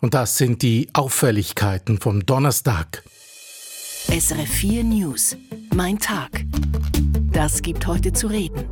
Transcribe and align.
Und 0.00 0.14
das 0.14 0.38
sind 0.38 0.62
die 0.62 0.88
Auffälligkeiten 0.94 1.98
vom 1.98 2.24
Donnerstag. 2.24 3.02
SRF 4.08 4.48
4 4.48 4.84
News. 4.84 5.36
Mein 5.74 5.98
Tag. 5.98 6.44
Das 7.32 7.60
gibt 7.60 7.86
heute 7.86 8.12
zu 8.12 8.28
reden. 8.28 8.64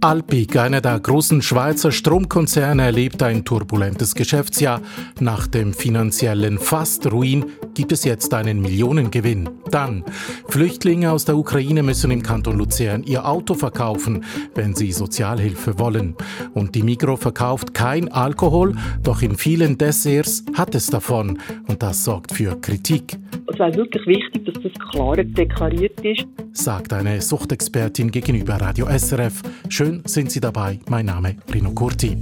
Alpic, 0.00 0.58
einer 0.58 0.80
der 0.80 1.00
großen 1.00 1.40
Schweizer 1.40 1.90
Stromkonzerne, 1.90 2.82
erlebt 2.82 3.22
ein 3.22 3.44
turbulentes 3.44 4.14
Geschäftsjahr. 4.14 4.82
Nach 5.20 5.46
dem 5.46 5.72
finanziellen 5.72 6.58
Fast-Ruin 6.58 7.46
gibt 7.74 7.92
es 7.92 8.04
jetzt 8.04 8.32
einen 8.34 8.60
Millionengewinn. 8.60 9.48
Dann, 9.70 10.04
Flüchtlinge 10.48 11.10
aus 11.10 11.24
der 11.24 11.36
Ukraine 11.36 11.82
müssen 11.82 12.10
im 12.10 12.22
Kanton 12.22 12.58
Luzern 12.58 13.02
ihr 13.04 13.26
Auto 13.26 13.54
verkaufen, 13.54 14.24
wenn 14.54 14.74
sie 14.74 14.92
Sozialhilfe 14.92 15.78
wollen. 15.78 16.16
Und 16.54 16.74
die 16.74 16.82
Migro 16.82 17.16
verkauft 17.16 17.74
kein 17.74 18.10
Alkohol, 18.10 18.74
doch 19.02 19.22
in 19.22 19.36
vielen 19.36 19.78
Desserts 19.78 20.44
hat 20.54 20.74
es 20.74 20.86
davon. 20.86 21.38
Und 21.66 21.82
das 21.82 22.04
sorgt 22.04 22.32
für 22.32 22.60
Kritik. 22.60 23.18
Es 23.52 23.58
wäre 23.58 23.74
wirklich 23.74 24.06
wichtig, 24.06 24.44
dass 24.46 24.62
das 24.62 24.72
klar 24.90 25.16
deklariert 25.16 26.00
ist. 26.00 26.26
Sagt 26.52 26.92
eine 26.92 27.20
Suchtexpertin 27.20 28.10
gegenüber 28.10 28.54
Radio 28.54 28.86
SRF. 28.86 29.42
Schön 29.68 30.02
sind 30.06 30.30
Sie 30.30 30.40
dabei. 30.40 30.78
Mein 30.88 31.06
Name 31.06 31.36
Rino 31.52 31.70
Curti. 31.72 32.16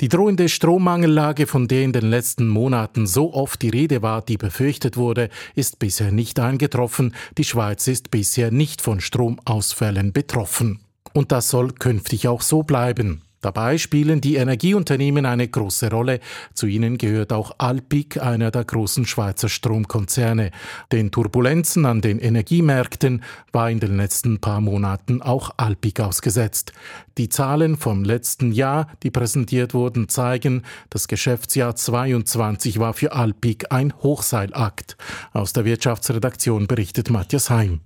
Die 0.00 0.08
drohende 0.08 0.48
Strommangellage, 0.48 1.46
von 1.46 1.68
der 1.68 1.82
in 1.82 1.92
den 1.92 2.08
letzten 2.08 2.48
Monaten 2.48 3.06
so 3.06 3.34
oft 3.34 3.60
die 3.60 3.68
Rede 3.68 4.00
war, 4.00 4.22
die 4.22 4.38
befürchtet 4.38 4.96
wurde, 4.96 5.28
ist 5.54 5.78
bisher 5.78 6.10
nicht 6.10 6.40
eingetroffen. 6.40 7.14
Die 7.36 7.44
Schweiz 7.44 7.86
ist 7.86 8.10
bisher 8.10 8.50
nicht 8.50 8.80
von 8.80 9.00
Stromausfällen 9.00 10.14
betroffen. 10.14 10.80
Und 11.12 11.32
das 11.32 11.50
soll 11.50 11.72
künftig 11.72 12.28
auch 12.28 12.40
so 12.40 12.62
bleiben. 12.62 13.20
Dabei 13.40 13.78
spielen 13.78 14.20
die 14.20 14.36
Energieunternehmen 14.36 15.24
eine 15.24 15.48
große 15.48 15.90
Rolle. 15.90 16.20
Zu 16.52 16.66
ihnen 16.66 16.98
gehört 16.98 17.32
auch 17.32 17.52
Alpic, 17.56 18.20
einer 18.20 18.50
der 18.50 18.64
großen 18.64 19.06
Schweizer 19.06 19.48
Stromkonzerne. 19.48 20.50
Den 20.92 21.10
Turbulenzen 21.10 21.86
an 21.86 22.02
den 22.02 22.18
Energiemärkten 22.18 23.22
war 23.50 23.70
in 23.70 23.80
den 23.80 23.96
letzten 23.96 24.40
paar 24.40 24.60
Monaten 24.60 25.22
auch 25.22 25.52
Alpic 25.56 26.02
ausgesetzt. 26.02 26.72
Die 27.16 27.30
Zahlen 27.30 27.78
vom 27.78 28.04
letzten 28.04 28.52
Jahr, 28.52 28.88
die 29.02 29.10
präsentiert 29.10 29.72
wurden, 29.72 30.10
zeigen, 30.10 30.62
das 30.90 31.08
Geschäftsjahr 31.08 31.74
22 31.74 32.78
war 32.78 32.92
für 32.92 33.12
Alpic 33.12 33.66
ein 33.70 33.94
Hochseilakt. 34.02 34.98
Aus 35.32 35.54
der 35.54 35.64
Wirtschaftsredaktion 35.64 36.66
berichtet 36.66 37.08
Matthias 37.08 37.48
Heim. 37.48 37.80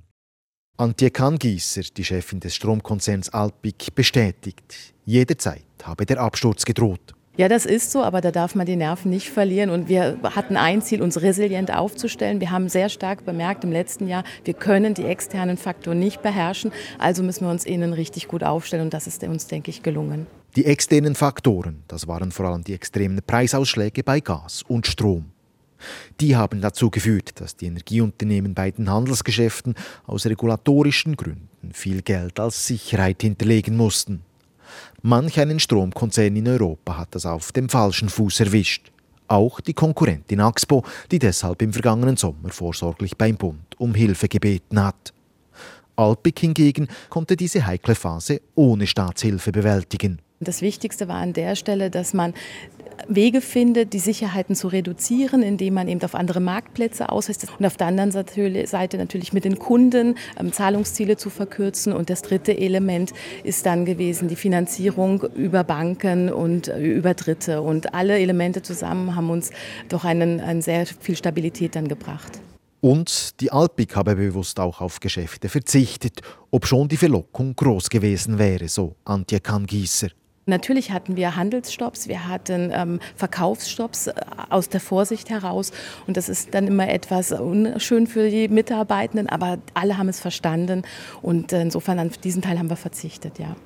Antje 0.76 1.10
Kangiesser, 1.10 1.82
die 1.96 2.04
Chefin 2.04 2.40
des 2.40 2.56
Stromkonzerns 2.56 3.28
Alpic, 3.28 3.92
bestätigt, 3.94 4.92
jederzeit 5.04 5.62
habe 5.84 6.04
der 6.04 6.18
Absturz 6.18 6.64
gedroht. 6.64 7.14
Ja, 7.36 7.48
das 7.48 7.64
ist 7.64 7.92
so, 7.92 8.02
aber 8.02 8.20
da 8.20 8.32
darf 8.32 8.56
man 8.56 8.66
die 8.66 8.74
Nerven 8.74 9.10
nicht 9.10 9.30
verlieren. 9.30 9.70
Und 9.70 9.88
wir 9.88 10.18
hatten 10.22 10.56
ein 10.56 10.82
Ziel, 10.82 11.00
uns 11.00 11.22
resilient 11.22 11.72
aufzustellen. 11.72 12.40
Wir 12.40 12.50
haben 12.50 12.68
sehr 12.68 12.88
stark 12.88 13.24
bemerkt 13.24 13.62
im 13.62 13.70
letzten 13.70 14.08
Jahr, 14.08 14.24
wir 14.42 14.54
können 14.54 14.94
die 14.94 15.04
externen 15.04 15.56
Faktoren 15.56 16.00
nicht 16.00 16.22
beherrschen. 16.22 16.72
Also 16.98 17.22
müssen 17.22 17.44
wir 17.44 17.50
uns 17.52 17.64
innen 17.64 17.92
richtig 17.92 18.26
gut 18.26 18.42
aufstellen. 18.42 18.82
Und 18.82 18.94
das 18.94 19.06
ist 19.06 19.22
uns, 19.22 19.46
denke 19.46 19.70
ich, 19.70 19.84
gelungen. 19.84 20.26
Die 20.56 20.64
externen 20.64 21.14
Faktoren, 21.14 21.84
das 21.86 22.08
waren 22.08 22.32
vor 22.32 22.46
allem 22.46 22.64
die 22.64 22.74
extremen 22.74 23.20
Preisausschläge 23.24 24.02
bei 24.02 24.18
Gas 24.18 24.64
und 24.66 24.88
Strom. 24.88 25.33
Die 26.20 26.36
haben 26.36 26.60
dazu 26.60 26.90
geführt, 26.90 27.40
dass 27.40 27.56
die 27.56 27.66
Energieunternehmen 27.66 28.54
bei 28.54 28.70
den 28.70 28.90
Handelsgeschäften 28.90 29.74
aus 30.06 30.26
regulatorischen 30.26 31.16
Gründen 31.16 31.72
viel 31.72 32.02
Geld 32.02 32.38
als 32.40 32.66
Sicherheit 32.66 33.22
hinterlegen 33.22 33.76
mussten. 33.76 34.22
Manch 35.02 35.38
einen 35.38 35.60
Stromkonzern 35.60 36.36
in 36.36 36.48
Europa 36.48 36.98
hat 36.98 37.14
das 37.14 37.26
auf 37.26 37.52
dem 37.52 37.68
falschen 37.68 38.08
Fuß 38.08 38.40
erwischt. 38.40 38.90
Auch 39.28 39.60
die 39.60 39.74
Konkurrentin 39.74 40.40
Axpo, 40.40 40.84
die 41.10 41.18
deshalb 41.18 41.62
im 41.62 41.72
vergangenen 41.72 42.16
Sommer 42.16 42.50
vorsorglich 42.50 43.16
beim 43.16 43.36
Bund 43.36 43.78
um 43.78 43.94
Hilfe 43.94 44.28
gebeten 44.28 44.82
hat. 44.82 45.12
Alpic 45.96 46.40
hingegen 46.40 46.88
konnte 47.08 47.36
diese 47.36 47.66
heikle 47.66 47.94
Phase 47.94 48.40
ohne 48.54 48.86
Staatshilfe 48.86 49.52
bewältigen. 49.52 50.20
Das 50.44 50.62
Wichtigste 50.62 51.08
war 51.08 51.16
an 51.16 51.32
der 51.32 51.56
Stelle, 51.56 51.90
dass 51.90 52.14
man 52.14 52.34
Wege 53.08 53.40
findet, 53.40 53.92
die 53.92 53.98
Sicherheiten 53.98 54.54
zu 54.54 54.68
reduzieren, 54.68 55.42
indem 55.42 55.74
man 55.74 55.88
eben 55.88 56.02
auf 56.02 56.14
andere 56.14 56.40
Marktplätze 56.40 57.08
ausweist 57.08 57.46
und 57.58 57.66
auf 57.66 57.76
der 57.76 57.88
anderen 57.88 58.12
Seite 58.12 58.96
natürlich 58.96 59.32
mit 59.32 59.44
den 59.44 59.58
Kunden 59.58 60.16
ähm, 60.38 60.52
Zahlungsziele 60.52 61.16
zu 61.16 61.30
verkürzen. 61.30 61.92
Und 61.92 62.10
das 62.10 62.22
dritte 62.22 62.56
Element 62.56 63.12
ist 63.42 63.66
dann 63.66 63.84
gewesen 63.84 64.28
die 64.28 64.36
Finanzierung 64.36 65.22
über 65.34 65.64
Banken 65.64 66.32
und 66.32 66.68
äh, 66.68 66.78
über 66.80 67.14
Dritte. 67.14 67.62
Und 67.62 67.94
alle 67.94 68.18
Elemente 68.18 68.62
zusammen 68.62 69.16
haben 69.16 69.30
uns 69.30 69.50
doch 69.88 70.04
einen, 70.04 70.40
einen 70.40 70.62
sehr 70.62 70.86
viel 70.86 71.16
Stabilität 71.16 71.76
dann 71.76 71.88
gebracht. 71.88 72.40
Und 72.80 73.40
die 73.40 73.50
Alpik 73.50 73.96
habe 73.96 74.14
bewusst 74.14 74.60
auch 74.60 74.82
auf 74.82 75.00
Geschäfte 75.00 75.48
verzichtet, 75.48 76.20
obschon 76.50 76.86
die 76.86 76.98
Verlockung 76.98 77.56
groß 77.56 77.88
gewesen 77.88 78.38
wäre, 78.38 78.68
so 78.68 78.96
Antje 79.04 79.40
Kangieser. 79.40 80.08
Natürlich 80.46 80.90
hatten 80.90 81.16
wir 81.16 81.36
Handelsstopps, 81.36 82.08
wir 82.08 82.28
hatten 82.28 82.70
ähm, 82.72 83.00
Verkaufsstopps 83.16 84.08
äh, 84.08 84.14
aus 84.50 84.68
der 84.68 84.80
Vorsicht 84.80 85.30
heraus. 85.30 85.72
Und 86.06 86.16
das 86.16 86.28
ist 86.28 86.54
dann 86.54 86.66
immer 86.66 86.88
etwas 86.88 87.32
unschön 87.32 88.06
für 88.06 88.28
die 88.28 88.48
Mitarbeitenden, 88.48 89.28
aber 89.28 89.58
alle 89.72 89.96
haben 89.96 90.08
es 90.08 90.20
verstanden. 90.20 90.82
Und 91.22 91.52
insofern 91.52 91.98
an 91.98 92.10
diesen 92.22 92.42
Teil 92.42 92.58
haben 92.58 92.68
wir 92.68 92.76
verzichtet, 92.76 93.38
ja. 93.38 93.56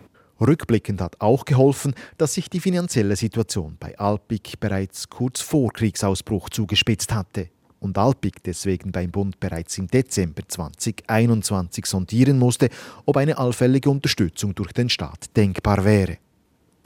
Rückblickend 0.40 1.00
hat 1.00 1.20
auch 1.20 1.44
geholfen, 1.44 1.94
dass 2.16 2.34
sich 2.34 2.48
die 2.48 2.60
finanzielle 2.60 3.16
Situation 3.16 3.76
bei 3.80 3.98
Alpic 3.98 4.56
bereits 4.60 5.08
kurz 5.08 5.40
vor 5.40 5.72
Kriegsausbruch 5.72 6.48
zugespitzt 6.50 7.12
hatte 7.12 7.48
und 7.80 7.98
Alpic 7.98 8.38
deswegen 8.44 8.92
beim 8.92 9.10
Bund 9.10 9.40
bereits 9.40 9.78
im 9.78 9.88
Dezember 9.88 10.42
2021 10.46 11.86
sondieren 11.86 12.38
musste, 12.38 12.68
ob 13.04 13.16
eine 13.16 13.38
allfällige 13.38 13.90
Unterstützung 13.90 14.54
durch 14.54 14.72
den 14.72 14.88
Staat 14.88 15.36
denkbar 15.36 15.84
wäre. 15.84 16.18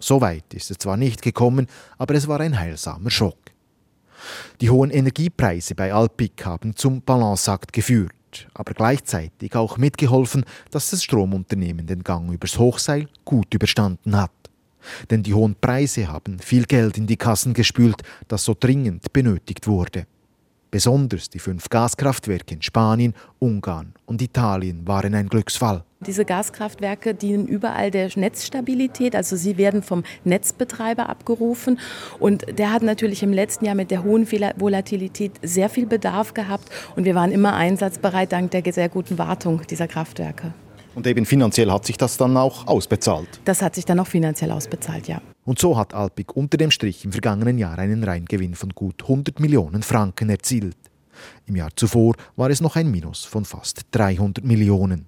So 0.03 0.21
weit 0.21 0.53
ist 0.53 0.69
es 0.73 0.79
zwar 0.79 0.97
nicht 0.97 1.23
gekommen, 1.23 1.69
aber 1.97 2.17
es 2.17 2.27
war 2.27 2.41
ein 2.41 2.59
heilsamer 2.59 3.11
Schock. 3.11 3.39
Die 4.61 4.69
hohen 4.69 4.91
Energiepreise 4.91 5.77
bei 5.77 5.95
Alpic 5.95 6.45
haben 6.45 6.75
zum 6.75 7.03
Balanceakt 7.03 7.73
geführt, 7.73 8.49
aber 8.53 8.75
gleichzeitig 8.75 9.55
auch 9.55 9.77
mitgeholfen, 9.79 10.45
dass 10.73 10.91
das 10.91 11.05
Stromunternehmen 11.05 11.87
den 11.87 12.03
Gang 12.03 12.33
übers 12.33 12.59
Hochseil 12.59 13.09
gut 13.25 13.55
überstanden 13.55 14.17
hat. 14.17 14.33
Denn 15.11 15.23
die 15.23 15.35
hohen 15.35 15.55
Preise 15.55 16.09
haben 16.09 16.41
viel 16.41 16.65
Geld 16.65 16.99
in 16.99 17.07
die 17.07 17.17
Kassen 17.17 17.55
gespült, 17.55 18.03
das 18.27 18.45
so 18.45 18.57
dringend 18.59 19.13
benötigt 19.13 19.69
wurde. 19.69 20.09
Besonders 20.73 21.29
die 21.29 21.39
fünf 21.39 21.69
Gaskraftwerke 21.69 22.55
in 22.55 22.63
Spanien, 22.63 23.13
Ungarn 23.39 23.93
und 24.07 24.23
Italien 24.23 24.89
waren 24.89 25.15
ein 25.15 25.29
Glücksfall. 25.29 25.85
Diese 26.01 26.25
Gaskraftwerke 26.25 27.15
dienen 27.15 27.47
überall 27.47 27.91
der 27.91 28.09
Netzstabilität, 28.17 29.15
also 29.15 29.37
sie 29.37 29.59
werden 29.59 29.83
vom 29.83 30.03
Netzbetreiber 30.25 31.11
abgerufen 31.11 31.79
und 32.19 32.59
der 32.59 32.73
hat 32.73 32.83
natürlich 32.83 33.23
im 33.23 33.35
letzten 33.35 33.67
Jahr 33.67 33.75
mit 33.75 33.91
der 33.91 34.03
hohen 34.03 34.27
Volatilität 34.33 35.33
sehr 35.43 35.69
viel 35.69 35.85
Bedarf 35.85 36.33
gehabt 36.33 36.71
und 36.97 37.05
wir 37.05 37.15
waren 37.15 37.33
immer 37.33 37.53
einsatzbereit 37.53 38.33
dank 38.33 38.51
der 38.53 38.63
sehr 38.73 38.89
guten 38.89 39.19
Wartung 39.19 39.61
dieser 39.69 39.89
Kraftwerke. 39.89 40.55
Und 40.95 41.07
eben 41.07 41.25
finanziell 41.25 41.71
hat 41.71 41.87
sich 41.87 41.97
das 41.97 42.17
dann 42.17 42.37
auch 42.37 42.67
ausbezahlt? 42.67 43.41
Das 43.45 43.63
hat 43.63 43.75
sich 43.75 43.85
dann 43.85 43.99
auch 44.01 44.07
finanziell 44.07 44.51
ausbezahlt, 44.51 45.09
ja. 45.09 45.21
Und 45.45 45.59
so 45.59 45.77
hat 45.77 45.95
Alpic 45.95 46.33
unter 46.35 46.57
dem 46.57 46.71
Strich 46.71 47.05
im 47.05 47.13
vergangenen 47.13 47.59
Jahr 47.59 47.79
einen 47.79 48.05
Reingewinn 48.05 48.55
von 48.55 48.71
gut 48.71 49.03
100 49.03 49.41
Millionen 49.41 49.83
Franken 49.83 50.31
erzielt. 50.31 50.77
Im 51.47 51.57
Jahr 51.57 51.71
zuvor 51.75 52.15
war 52.37 52.51
es 52.51 52.61
noch 52.61 52.77
ein 52.77 52.91
Minus 52.91 53.25
von 53.25 53.45
fast 53.45 53.83
300 53.93 54.45
Millionen. 54.45 55.07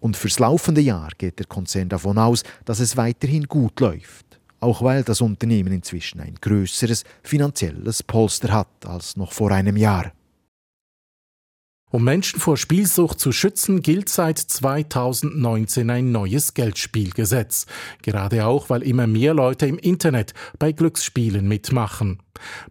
Und 0.00 0.16
fürs 0.16 0.38
laufende 0.38 0.80
Jahr 0.80 1.10
geht 1.16 1.38
der 1.38 1.46
Konzern 1.46 1.88
davon 1.88 2.18
aus, 2.18 2.42
dass 2.64 2.80
es 2.80 2.96
weiterhin 2.96 3.44
gut 3.44 3.80
läuft, 3.80 4.40
auch 4.60 4.82
weil 4.82 5.02
das 5.02 5.20
Unternehmen 5.20 5.72
inzwischen 5.72 6.20
ein 6.20 6.34
größeres 6.40 7.04
finanzielles 7.22 8.02
Polster 8.02 8.52
hat 8.52 8.68
als 8.84 9.16
noch 9.16 9.32
vor 9.32 9.50
einem 9.50 9.76
Jahr. 9.76 10.12
Um 11.96 12.04
Menschen 12.04 12.40
vor 12.40 12.58
Spielsucht 12.58 13.18
zu 13.18 13.32
schützen, 13.32 13.80
gilt 13.80 14.10
seit 14.10 14.38
2019 14.38 15.88
ein 15.88 16.12
neues 16.12 16.52
Geldspielgesetz. 16.52 17.64
Gerade 18.02 18.44
auch, 18.44 18.68
weil 18.68 18.82
immer 18.82 19.06
mehr 19.06 19.32
Leute 19.32 19.64
im 19.64 19.78
Internet 19.78 20.34
bei 20.58 20.72
Glücksspielen 20.72 21.48
mitmachen. 21.48 22.18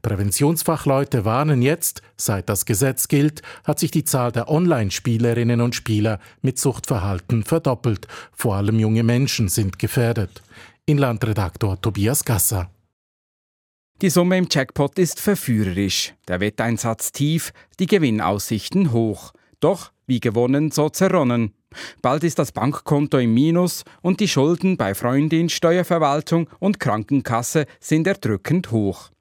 Präventionsfachleute 0.04 1.26
warnen 1.26 1.64
jetzt, 1.64 2.04
seit 2.18 2.50
das 2.50 2.68
Gesetz 2.68 3.08
gilt, 3.08 3.42
hat 3.64 3.80
sich 3.80 3.90
die 3.90 4.04
Zahl 4.04 4.32
der 4.32 4.48
Online-Spielerinnen 4.48 5.60
und 5.60 5.74
Spieler 5.74 6.20
mit 6.44 6.60
Suchtverhalten 6.60 7.44
verdoppelt. 7.44 8.08
Vor 8.32 8.54
allem 8.54 8.78
junge 8.78 9.02
Menschen 9.02 9.48
sind 9.48 9.80
gefährdet. 9.80 10.44
Inlandredaktor 10.86 11.82
Tobias 11.82 12.26
Gasser. 12.26 12.70
Die 14.02 14.10
Summe 14.10 14.38
im 14.38 14.48
Jackpot 14.52 15.00
ist 15.00 15.22
verführerisch, 15.22 16.14
der 16.28 16.42
Wetteinsatz 16.42 17.14
tief, 17.14 17.54
die 17.80 17.86
Gewinnaussichten 17.86 18.92
hoch. 18.92 19.32
Doch 19.62 19.94
wie 20.06 20.20
gewonnen, 20.20 20.70
so 20.70 20.90
zerronnen. 20.90 21.54
Bald 22.02 22.26
ist 22.26 22.38
das 22.38 22.52
Bankkonto 22.52 23.18
im 23.20 23.34
Minus 23.34 23.86
und 24.02 24.20
die 24.20 24.28
Schulden 24.28 24.76
bei 24.76 24.94
Freundin, 24.96 25.48
Steuerverwaltung 25.48 26.50
und 26.60 26.82
Krankenkasse 26.82 27.68
sind 27.80 28.06
erdrückend 28.06 28.72
hoch. 28.72 29.12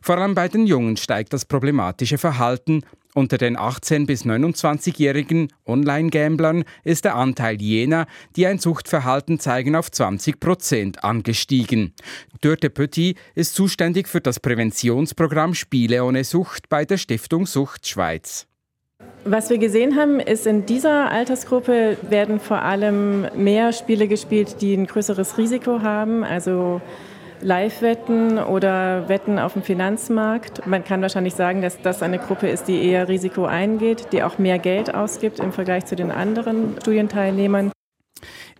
Vor 0.00 0.18
allem 0.18 0.36
bei 0.36 0.46
den 0.46 0.68
Jungen 0.68 0.96
steigt 0.96 1.32
das 1.32 1.44
problematische 1.44 2.16
Verhalten. 2.16 2.84
Unter 3.14 3.36
den 3.36 3.58
18- 3.58 4.06
bis 4.06 4.24
29-jährigen 4.24 5.48
Online-Gamblern 5.66 6.64
ist 6.82 7.04
der 7.04 7.14
Anteil 7.14 7.60
jener, 7.60 8.06
die 8.36 8.46
ein 8.46 8.58
Suchtverhalten 8.58 9.38
zeigen, 9.38 9.76
auf 9.76 9.90
20 9.90 10.40
Prozent 10.40 11.04
angestiegen. 11.04 11.92
Dörte 12.40 12.70
Petit 12.70 13.18
ist 13.34 13.54
zuständig 13.54 14.08
für 14.08 14.22
das 14.22 14.40
Präventionsprogramm 14.40 15.52
Spiele 15.52 16.04
ohne 16.04 16.24
Sucht 16.24 16.70
bei 16.70 16.86
der 16.86 16.96
Stiftung 16.96 17.44
Sucht 17.44 17.86
Schweiz. 17.86 18.46
Was 19.24 19.50
wir 19.50 19.58
gesehen 19.58 19.96
haben, 19.96 20.18
ist, 20.18 20.46
in 20.46 20.64
dieser 20.64 21.10
Altersgruppe 21.10 21.98
werden 22.08 22.40
vor 22.40 22.62
allem 22.62 23.26
mehr 23.36 23.72
Spiele 23.72 24.08
gespielt, 24.08 24.56
die 24.60 24.74
ein 24.74 24.86
größeres 24.86 25.36
Risiko 25.38 25.82
haben, 25.82 26.24
also 26.24 26.80
Live-Wetten 27.42 28.38
oder 28.38 29.08
Wetten 29.08 29.38
auf 29.38 29.54
dem 29.54 29.62
Finanzmarkt. 29.62 30.66
Man 30.66 30.84
kann 30.84 31.02
wahrscheinlich 31.02 31.34
sagen, 31.34 31.60
dass 31.60 31.80
das 31.82 32.02
eine 32.02 32.18
Gruppe 32.18 32.48
ist, 32.48 32.68
die 32.68 32.82
eher 32.82 33.08
Risiko 33.08 33.44
eingeht, 33.44 34.08
die 34.12 34.22
auch 34.22 34.38
mehr 34.38 34.58
Geld 34.58 34.94
ausgibt 34.94 35.40
im 35.40 35.52
Vergleich 35.52 35.84
zu 35.86 35.96
den 35.96 36.10
anderen 36.10 36.76
Studienteilnehmern. 36.80 37.72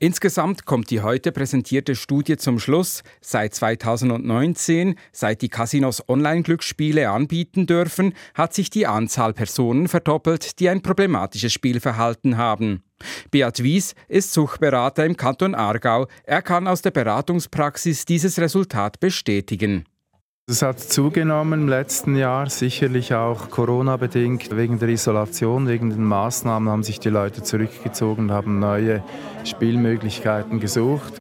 Insgesamt 0.00 0.66
kommt 0.66 0.90
die 0.90 1.00
heute 1.00 1.30
präsentierte 1.30 1.94
Studie 1.94 2.36
zum 2.36 2.58
Schluss, 2.58 3.04
seit 3.20 3.54
2019, 3.54 4.96
seit 5.12 5.42
die 5.42 5.48
Casinos 5.48 6.08
Online-Glücksspiele 6.08 7.08
anbieten 7.08 7.68
dürfen, 7.68 8.12
hat 8.34 8.52
sich 8.52 8.68
die 8.68 8.88
Anzahl 8.88 9.32
Personen 9.32 9.86
verdoppelt, 9.86 10.58
die 10.58 10.68
ein 10.68 10.82
problematisches 10.82 11.52
Spielverhalten 11.52 12.36
haben. 12.36 12.82
Beat 13.30 13.62
Wies 13.62 13.94
ist 14.08 14.32
Suchberater 14.32 15.04
im 15.04 15.16
Kanton 15.16 15.54
Aargau. 15.54 16.06
Er 16.24 16.42
kann 16.42 16.66
aus 16.66 16.82
der 16.82 16.90
Beratungspraxis 16.90 18.04
dieses 18.04 18.38
Resultat 18.38 19.00
bestätigen. 19.00 19.84
Es 20.48 20.60
hat 20.60 20.80
zugenommen 20.80 21.62
im 21.62 21.68
letzten 21.68 22.16
Jahr, 22.16 22.50
sicherlich 22.50 23.14
auch 23.14 23.48
Corona-bedingt. 23.48 24.54
Wegen 24.56 24.80
der 24.80 24.88
Isolation, 24.88 25.68
wegen 25.68 25.90
den 25.90 26.04
Maßnahmen 26.04 26.68
haben 26.68 26.82
sich 26.82 26.98
die 26.98 27.10
Leute 27.10 27.44
zurückgezogen 27.44 28.24
und 28.24 28.32
haben 28.32 28.58
neue 28.58 29.04
Spielmöglichkeiten 29.44 30.58
gesucht. 30.58 31.14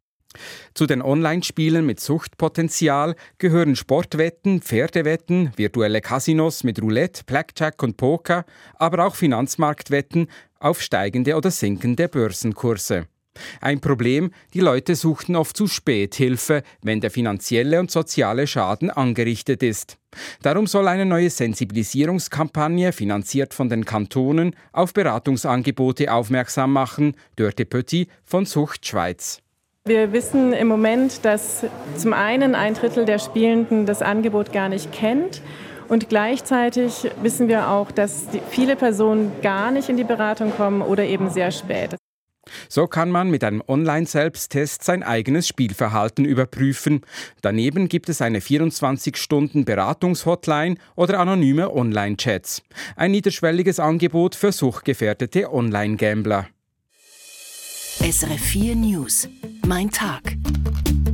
Zu 0.74 0.86
den 0.86 1.02
Online-Spielen 1.02 1.84
mit 1.84 2.00
Suchtpotenzial 2.00 3.14
gehören 3.38 3.76
Sportwetten, 3.76 4.62
Pferdewetten, 4.62 5.52
virtuelle 5.56 6.00
Casinos 6.00 6.64
mit 6.64 6.80
Roulette, 6.80 7.24
Blackjack 7.24 7.82
und 7.82 7.96
Poker, 7.96 8.44
aber 8.74 9.06
auch 9.06 9.14
Finanzmarktwetten 9.14 10.28
auf 10.62 10.80
steigende 10.80 11.36
oder 11.36 11.50
sinkende 11.50 12.08
Börsenkurse. 12.08 13.06
Ein 13.60 13.80
Problem, 13.80 14.30
die 14.52 14.60
Leute 14.60 14.94
suchten 14.94 15.36
oft 15.36 15.56
zu 15.56 15.66
spät 15.66 16.14
Hilfe, 16.14 16.62
wenn 16.82 17.00
der 17.00 17.10
finanzielle 17.10 17.80
und 17.80 17.90
soziale 17.90 18.46
Schaden 18.46 18.90
angerichtet 18.90 19.62
ist. 19.62 19.96
Darum 20.42 20.66
soll 20.66 20.88
eine 20.88 21.06
neue 21.06 21.30
Sensibilisierungskampagne, 21.30 22.92
finanziert 22.92 23.54
von 23.54 23.70
den 23.70 23.84
Kantonen, 23.84 24.54
auf 24.72 24.92
Beratungsangebote 24.92 26.12
aufmerksam 26.12 26.72
machen, 26.72 27.16
Dörte 27.36 27.64
Pötti 27.64 28.08
von 28.24 28.44
Sucht 28.44 28.86
Schweiz. 28.86 29.40
Wir 29.84 30.12
wissen 30.12 30.52
im 30.52 30.68
Moment, 30.68 31.24
dass 31.24 31.64
zum 31.96 32.12
einen 32.12 32.54
ein 32.54 32.74
Drittel 32.74 33.04
der 33.04 33.18
Spielenden 33.18 33.84
das 33.84 34.00
Angebot 34.00 34.52
gar 34.52 34.68
nicht 34.68 34.92
kennt. 34.92 35.42
Und 35.92 36.08
gleichzeitig 36.08 37.10
wissen 37.20 37.48
wir 37.48 37.68
auch, 37.68 37.90
dass 37.90 38.28
viele 38.48 38.76
Personen 38.76 39.30
gar 39.42 39.70
nicht 39.70 39.90
in 39.90 39.98
die 39.98 40.04
Beratung 40.04 40.50
kommen 40.52 40.80
oder 40.80 41.04
eben 41.04 41.28
sehr 41.28 41.50
spät. 41.50 41.96
So 42.70 42.86
kann 42.86 43.10
man 43.10 43.28
mit 43.28 43.44
einem 43.44 43.62
Online-Selbsttest 43.68 44.82
sein 44.82 45.02
eigenes 45.02 45.46
Spielverhalten 45.46 46.24
überprüfen. 46.24 47.02
Daneben 47.42 47.90
gibt 47.90 48.08
es 48.08 48.22
eine 48.22 48.38
24-Stunden-Beratungshotline 48.38 50.76
oder 50.96 51.20
anonyme 51.20 51.70
Online-Chats. 51.70 52.62
Ein 52.96 53.10
niederschwelliges 53.10 53.78
Angebot 53.78 54.34
für 54.34 54.50
suchtgefährdete 54.50 55.52
Online-Gambler. 55.52 56.46
SRF 58.00 58.40
4 58.40 58.76
News. 58.76 59.28
Mein 59.66 59.90
Tag. 59.90 60.22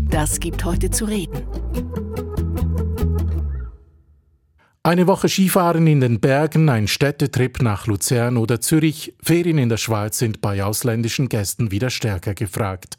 Das 0.08 0.38
gibt 0.38 0.64
heute 0.64 0.90
zu 0.90 1.06
reden. 1.06 2.07
Eine 4.88 5.06
Woche 5.06 5.28
Skifahren 5.28 5.86
in 5.86 6.00
den 6.00 6.18
Bergen, 6.18 6.70
ein 6.70 6.88
Städtetrip 6.88 7.60
nach 7.60 7.86
Luzern 7.86 8.38
oder 8.38 8.58
Zürich, 8.62 9.12
Ferien 9.22 9.58
in 9.58 9.68
der 9.68 9.76
Schweiz 9.76 10.16
sind 10.16 10.40
bei 10.40 10.64
ausländischen 10.64 11.28
Gästen 11.28 11.70
wieder 11.70 11.90
stärker 11.90 12.32
gefragt. 12.32 12.96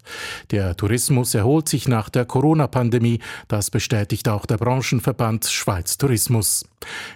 Der 0.51 0.77
Tourismus 0.77 1.33
erholt 1.33 1.67
sich 1.67 1.87
nach 1.87 2.09
der 2.09 2.25
Corona-Pandemie, 2.25 3.21
das 3.47 3.71
bestätigt 3.71 4.29
auch 4.29 4.45
der 4.45 4.57
Branchenverband 4.57 5.45
Schweiz 5.45 5.97
Tourismus. 5.97 6.63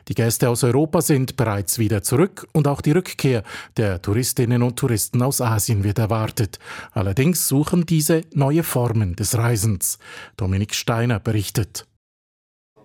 Die 0.07 0.15
Gäste 0.15 0.49
aus 0.49 0.63
Europa 0.63 1.01
sind 1.01 1.37
bereits 1.37 1.77
wieder 1.77 2.01
zurück 2.01 2.47
und 2.51 2.67
auch 2.67 2.81
die 2.81 2.93
Rückkehr 2.93 3.43
der 3.77 4.01
Touristinnen 4.01 4.63
und 4.63 4.79
Touristen 4.79 5.21
aus 5.21 5.39
Asien 5.39 5.83
wird 5.83 5.99
erwartet. 5.99 6.57
Allerdings 6.93 7.47
suchen 7.47 7.85
diese 7.85 8.23
neue 8.33 8.63
Formen 8.63 9.15
des 9.15 9.37
Reisens. 9.37 9.99
Dominik 10.35 10.73
Steiner 10.73 11.19
berichtet. 11.19 11.85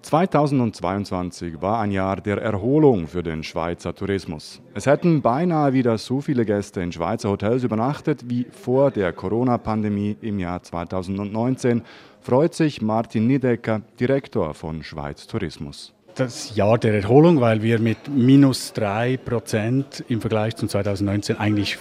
2022 0.02 1.60
war 1.60 1.80
ein 1.80 1.90
Jahr 1.90 2.16
der 2.20 2.38
Erholung 2.38 3.06
für 3.06 3.22
den 3.22 3.42
Schweizer 3.42 3.94
Tourismus. 3.94 4.60
Es 4.74 4.86
hätten 4.86 5.22
beinahe 5.22 5.72
wieder 5.72 5.98
so 5.98 6.20
viele 6.20 6.44
Gäste 6.44 6.80
in 6.80 6.92
Schweizer 6.92 7.30
Hotels 7.30 7.64
übernachtet 7.64 8.28
wie 8.28 8.46
vor 8.50 8.90
der 8.90 9.12
Corona-Pandemie 9.12 10.16
im 10.20 10.38
Jahr 10.38 10.62
2019, 10.62 11.82
freut 12.20 12.54
sich 12.54 12.80
Martin 12.80 13.26
Niedecker, 13.26 13.82
Direktor 13.98 14.54
von 14.54 14.82
Schweiz 14.82 15.26
Tourismus 15.26 15.94
das 16.18 16.56
Jahr 16.56 16.78
der 16.78 16.94
Erholung, 16.94 17.40
weil 17.40 17.62
wir 17.62 17.78
mit 17.78 18.08
minus 18.08 18.72
3 18.72 19.18
Prozent 19.18 20.04
im 20.08 20.20
Vergleich 20.20 20.56
zum 20.56 20.68
2019 20.68 21.38
eigentlich 21.38 21.78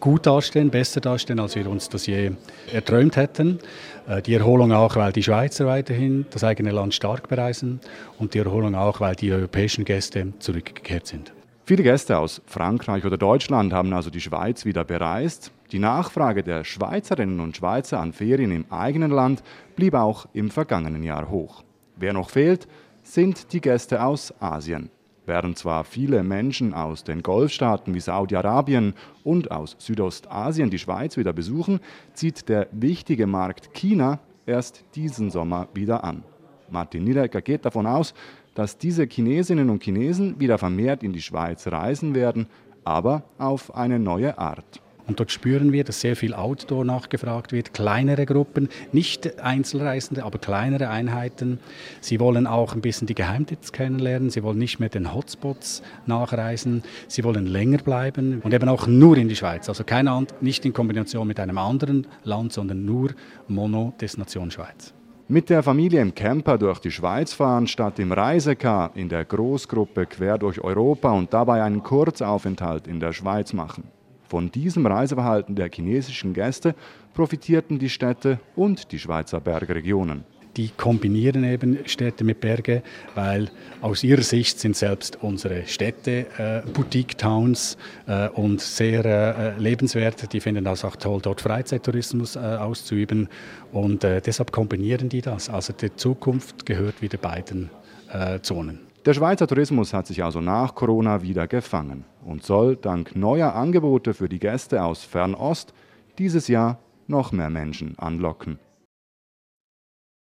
gut 0.00 0.26
dastehen, 0.26 0.70
besser 0.70 1.00
dastehen, 1.00 1.40
als 1.40 1.54
wir 1.56 1.68
uns 1.68 1.88
das 1.88 2.06
je 2.06 2.32
erträumt 2.72 3.16
hätten. 3.16 3.58
Äh, 4.06 4.22
die 4.22 4.34
Erholung 4.34 4.72
auch, 4.72 4.96
weil 4.96 5.12
die 5.12 5.22
Schweizer 5.22 5.66
weiterhin 5.66 6.26
das 6.30 6.44
eigene 6.44 6.72
Land 6.72 6.94
stark 6.94 7.28
bereisen 7.28 7.80
und 8.18 8.34
die 8.34 8.38
Erholung 8.38 8.74
auch, 8.74 9.00
weil 9.00 9.14
die 9.14 9.32
europäischen 9.32 9.84
Gäste 9.84 10.32
zurückgekehrt 10.38 11.06
sind. 11.06 11.32
Viele 11.64 11.82
Gäste 11.82 12.18
aus 12.18 12.42
Frankreich 12.46 13.04
oder 13.04 13.16
Deutschland 13.16 13.72
haben 13.72 13.92
also 13.92 14.10
die 14.10 14.20
Schweiz 14.20 14.64
wieder 14.64 14.84
bereist. 14.84 15.52
Die 15.72 15.78
Nachfrage 15.78 16.42
der 16.42 16.64
Schweizerinnen 16.64 17.40
und 17.40 17.56
Schweizer 17.56 18.00
an 18.00 18.12
Ferien 18.12 18.50
im 18.50 18.66
eigenen 18.70 19.10
Land 19.10 19.42
blieb 19.76 19.94
auch 19.94 20.26
im 20.32 20.50
vergangenen 20.50 21.02
Jahr 21.02 21.30
hoch. 21.30 21.62
Wer 21.96 22.12
noch 22.12 22.30
fehlt, 22.30 22.66
sind 23.02 23.52
die 23.52 23.60
Gäste 23.60 24.02
aus 24.02 24.34
Asien. 24.40 24.90
Während 25.26 25.58
zwar 25.58 25.84
viele 25.84 26.22
Menschen 26.22 26.74
aus 26.74 27.04
den 27.04 27.22
Golfstaaten 27.22 27.94
wie 27.94 28.00
Saudi-Arabien 28.00 28.94
und 29.22 29.50
aus 29.50 29.76
Südostasien 29.78 30.70
die 30.70 30.78
Schweiz 30.78 31.16
wieder 31.16 31.32
besuchen, 31.32 31.80
zieht 32.14 32.48
der 32.48 32.66
wichtige 32.72 33.26
Markt 33.26 33.72
China 33.74 34.18
erst 34.46 34.84
diesen 34.94 35.30
Sommer 35.30 35.68
wieder 35.74 36.02
an. 36.02 36.24
Martin 36.70 37.04
Niedecker 37.04 37.42
geht 37.42 37.64
davon 37.64 37.86
aus, 37.86 38.14
dass 38.54 38.78
diese 38.78 39.04
Chinesinnen 39.04 39.70
und 39.70 39.82
Chinesen 39.82 40.40
wieder 40.40 40.58
vermehrt 40.58 41.02
in 41.02 41.12
die 41.12 41.22
Schweiz 41.22 41.66
reisen 41.66 42.14
werden, 42.14 42.46
aber 42.84 43.22
auf 43.38 43.74
eine 43.74 43.98
neue 43.98 44.36
Art. 44.38 44.80
Und 45.10 45.18
dort 45.18 45.32
spüren 45.32 45.72
wir, 45.72 45.82
dass 45.82 46.00
sehr 46.00 46.14
viel 46.14 46.34
Outdoor 46.34 46.84
nachgefragt 46.84 47.50
wird, 47.50 47.74
kleinere 47.74 48.26
Gruppen, 48.26 48.68
nicht 48.92 49.40
Einzelreisende, 49.40 50.24
aber 50.24 50.38
kleinere 50.38 50.88
Einheiten. 50.88 51.58
Sie 52.00 52.20
wollen 52.20 52.46
auch 52.46 52.74
ein 52.74 52.80
bisschen 52.80 53.08
die 53.08 53.16
Geheimtipps 53.16 53.72
kennenlernen, 53.72 54.30
sie 54.30 54.44
wollen 54.44 54.58
nicht 54.58 54.78
mehr 54.78 54.88
den 54.88 55.12
Hotspots 55.12 55.82
nachreisen, 56.06 56.84
sie 57.08 57.24
wollen 57.24 57.46
länger 57.46 57.78
bleiben 57.78 58.40
und 58.44 58.54
eben 58.54 58.68
auch 58.68 58.86
nur 58.86 59.16
in 59.16 59.28
die 59.28 59.34
Schweiz. 59.34 59.68
Also 59.68 59.82
keine, 59.82 60.28
nicht 60.40 60.64
in 60.64 60.72
Kombination 60.72 61.26
mit 61.26 61.40
einem 61.40 61.58
anderen 61.58 62.06
Land, 62.22 62.52
sondern 62.52 62.84
nur 62.84 63.10
Mono-Destination 63.48 64.52
Schweiz. 64.52 64.94
Mit 65.26 65.50
der 65.50 65.64
Familie 65.64 66.02
im 66.02 66.14
Camper 66.14 66.56
durch 66.56 66.78
die 66.78 66.92
Schweiz 66.92 67.32
fahren, 67.32 67.66
statt 67.66 67.98
im 67.98 68.12
Reisecar 68.12 68.92
in 68.94 69.08
der 69.08 69.24
Großgruppe 69.24 70.06
quer 70.06 70.38
durch 70.38 70.60
Europa 70.60 71.10
und 71.10 71.34
dabei 71.34 71.64
einen 71.64 71.82
Kurzaufenthalt 71.82 72.86
in 72.86 73.00
der 73.00 73.12
Schweiz 73.12 73.52
machen. 73.52 73.90
Von 74.30 74.52
diesem 74.52 74.86
Reiseverhalten 74.86 75.56
der 75.56 75.68
chinesischen 75.74 76.34
Gäste 76.34 76.76
profitierten 77.14 77.80
die 77.80 77.88
Städte 77.88 78.38
und 78.54 78.92
die 78.92 79.00
Schweizer 79.00 79.40
Bergregionen. 79.40 80.22
Die 80.56 80.68
kombinieren 80.68 81.42
eben 81.42 81.78
Städte 81.86 82.22
mit 82.22 82.38
Berge, 82.38 82.84
weil 83.16 83.50
aus 83.80 84.04
ihrer 84.04 84.22
Sicht 84.22 84.60
sind 84.60 84.76
selbst 84.76 85.18
unsere 85.20 85.66
Städte 85.66 86.26
äh, 86.38 86.62
Boutique-Towns 86.70 87.76
äh, 88.06 88.28
und 88.28 88.60
sehr 88.60 89.04
äh, 89.04 89.58
lebenswert. 89.58 90.32
Die 90.32 90.38
finden 90.38 90.62
das 90.62 90.84
auch 90.84 90.94
toll, 90.94 91.20
dort 91.20 91.40
Freizeittourismus 91.40 92.36
äh, 92.36 92.38
auszuüben 92.38 93.28
und 93.72 94.04
äh, 94.04 94.20
deshalb 94.20 94.52
kombinieren 94.52 95.08
die 95.08 95.22
das. 95.22 95.50
Also 95.50 95.72
die 95.72 95.96
Zukunft 95.96 96.66
gehört 96.66 97.02
wieder 97.02 97.18
beiden 97.18 97.68
äh, 98.12 98.38
Zonen. 98.42 98.89
Der 99.06 99.14
Schweizer 99.14 99.46
Tourismus 99.46 99.94
hat 99.94 100.06
sich 100.06 100.22
also 100.22 100.42
nach 100.42 100.74
Corona 100.74 101.22
wieder 101.22 101.48
gefangen 101.48 102.04
und 102.22 102.42
soll 102.42 102.76
dank 102.76 103.16
neuer 103.16 103.54
Angebote 103.54 104.12
für 104.12 104.28
die 104.28 104.38
Gäste 104.38 104.82
aus 104.82 105.04
Fernost 105.04 105.72
dieses 106.18 106.48
Jahr 106.48 106.78
noch 107.06 107.32
mehr 107.32 107.48
Menschen 107.48 107.98
anlocken. 107.98 108.58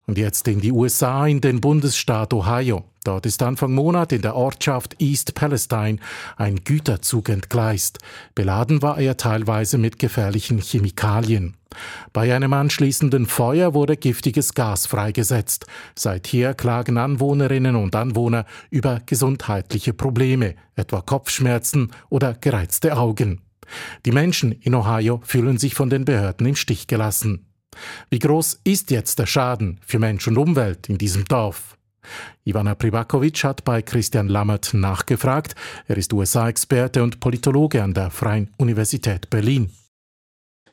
Und 0.06 0.18
jetzt 0.18 0.46
in 0.48 0.60
die 0.60 0.72
USA, 0.72 1.26
in 1.26 1.40
den 1.40 1.60
Bundesstaat 1.60 2.34
Ohio. 2.34 2.84
Dort 3.04 3.26
ist 3.26 3.42
Anfang 3.42 3.72
Monat 3.72 4.12
in 4.12 4.22
der 4.22 4.34
Ortschaft 4.34 5.00
East 5.00 5.34
Palestine 5.34 5.98
ein 6.36 6.56
Güterzug 6.64 7.28
entgleist. 7.28 7.98
Beladen 8.34 8.82
war 8.82 8.98
er 8.98 9.16
teilweise 9.16 9.78
mit 9.78 9.98
gefährlichen 9.98 10.58
Chemikalien. 10.58 11.54
Bei 12.12 12.34
einem 12.34 12.52
anschließenden 12.52 13.26
Feuer 13.26 13.74
wurde 13.74 13.96
giftiges 13.96 14.54
Gas 14.54 14.86
freigesetzt. 14.86 15.66
Seither 15.94 16.54
klagen 16.54 16.98
Anwohnerinnen 16.98 17.76
und 17.76 17.96
Anwohner 17.96 18.46
über 18.70 19.00
gesundheitliche 19.04 19.92
Probleme, 19.92 20.54
etwa 20.76 21.00
Kopfschmerzen 21.00 21.90
oder 22.10 22.34
gereizte 22.34 22.96
Augen. 22.96 23.40
Die 24.04 24.12
Menschen 24.12 24.52
in 24.52 24.74
Ohio 24.74 25.20
fühlen 25.24 25.58
sich 25.58 25.74
von 25.74 25.90
den 25.90 26.04
Behörden 26.04 26.46
im 26.46 26.56
Stich 26.56 26.86
gelassen. 26.86 27.46
Wie 28.10 28.18
groß 28.18 28.60
ist 28.64 28.90
jetzt 28.90 29.18
der 29.18 29.26
Schaden 29.26 29.80
für 29.86 29.98
Mensch 29.98 30.26
und 30.28 30.38
Umwelt 30.38 30.88
in 30.88 30.98
diesem 30.98 31.24
Dorf? 31.24 31.76
Ivana 32.44 32.74
Privakovic 32.74 33.44
hat 33.44 33.64
bei 33.64 33.82
Christian 33.82 34.28
Lammert 34.28 34.74
nachgefragt. 34.74 35.54
Er 35.88 35.96
ist 35.96 36.12
USA-Experte 36.12 37.02
und 37.02 37.20
Politologe 37.20 37.82
an 37.82 37.94
der 37.94 38.10
Freien 38.10 38.50
Universität 38.58 39.30
Berlin. 39.30 39.70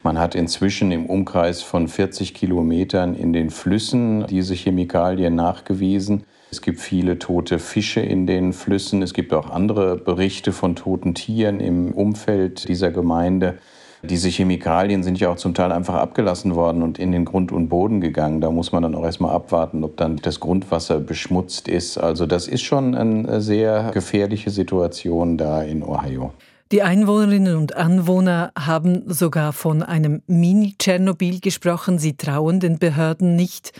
Man 0.03 0.17
hat 0.17 0.33
inzwischen 0.33 0.91
im 0.91 1.05
Umkreis 1.05 1.61
von 1.61 1.87
40 1.87 2.33
Kilometern 2.33 3.13
in 3.13 3.33
den 3.33 3.51
Flüssen 3.51 4.25
diese 4.25 4.55
Chemikalien 4.55 5.35
nachgewiesen. 5.35 6.23
Es 6.49 6.61
gibt 6.61 6.79
viele 6.79 7.19
tote 7.19 7.59
Fische 7.59 8.01
in 8.01 8.25
den 8.25 8.51
Flüssen. 8.51 9.03
Es 9.03 9.13
gibt 9.13 9.31
auch 9.31 9.51
andere 9.51 9.95
Berichte 9.97 10.51
von 10.51 10.75
toten 10.75 11.13
Tieren 11.13 11.59
im 11.59 11.93
Umfeld 11.93 12.67
dieser 12.67 12.91
Gemeinde. 12.91 13.59
Diese 14.03 14.29
Chemikalien 14.29 15.03
sind 15.03 15.19
ja 15.19 15.29
auch 15.29 15.35
zum 15.35 15.53
Teil 15.53 15.71
einfach 15.71 15.93
abgelassen 15.93 16.55
worden 16.55 16.81
und 16.81 16.97
in 16.97 17.11
den 17.11 17.23
Grund 17.23 17.51
und 17.51 17.69
Boden 17.69 18.01
gegangen. 18.01 18.41
Da 18.41 18.49
muss 18.49 18.71
man 18.71 18.81
dann 18.81 18.95
auch 18.95 19.03
erstmal 19.03 19.35
abwarten, 19.35 19.83
ob 19.83 19.97
dann 19.97 20.17
das 20.17 20.39
Grundwasser 20.39 20.99
beschmutzt 20.99 21.67
ist. 21.67 21.97
Also 21.97 22.25
das 22.25 22.47
ist 22.47 22.63
schon 22.63 22.95
eine 22.95 23.41
sehr 23.41 23.91
gefährliche 23.93 24.49
Situation 24.49 25.37
da 25.37 25.61
in 25.61 25.83
Ohio. 25.83 26.33
Die 26.71 26.81
Einwohnerinnen 26.81 27.57
und 27.57 27.75
Anwohner 27.75 28.51
haben 28.57 29.03
sogar 29.05 29.53
von 29.53 29.83
einem 29.83 30.23
Mini-Tschernobyl 30.25 31.39
gesprochen. 31.39 31.99
Sie 31.99 32.15
trauen 32.15 32.59
den 32.59 32.79
Behörden 32.79 33.35
nicht. 33.35 33.73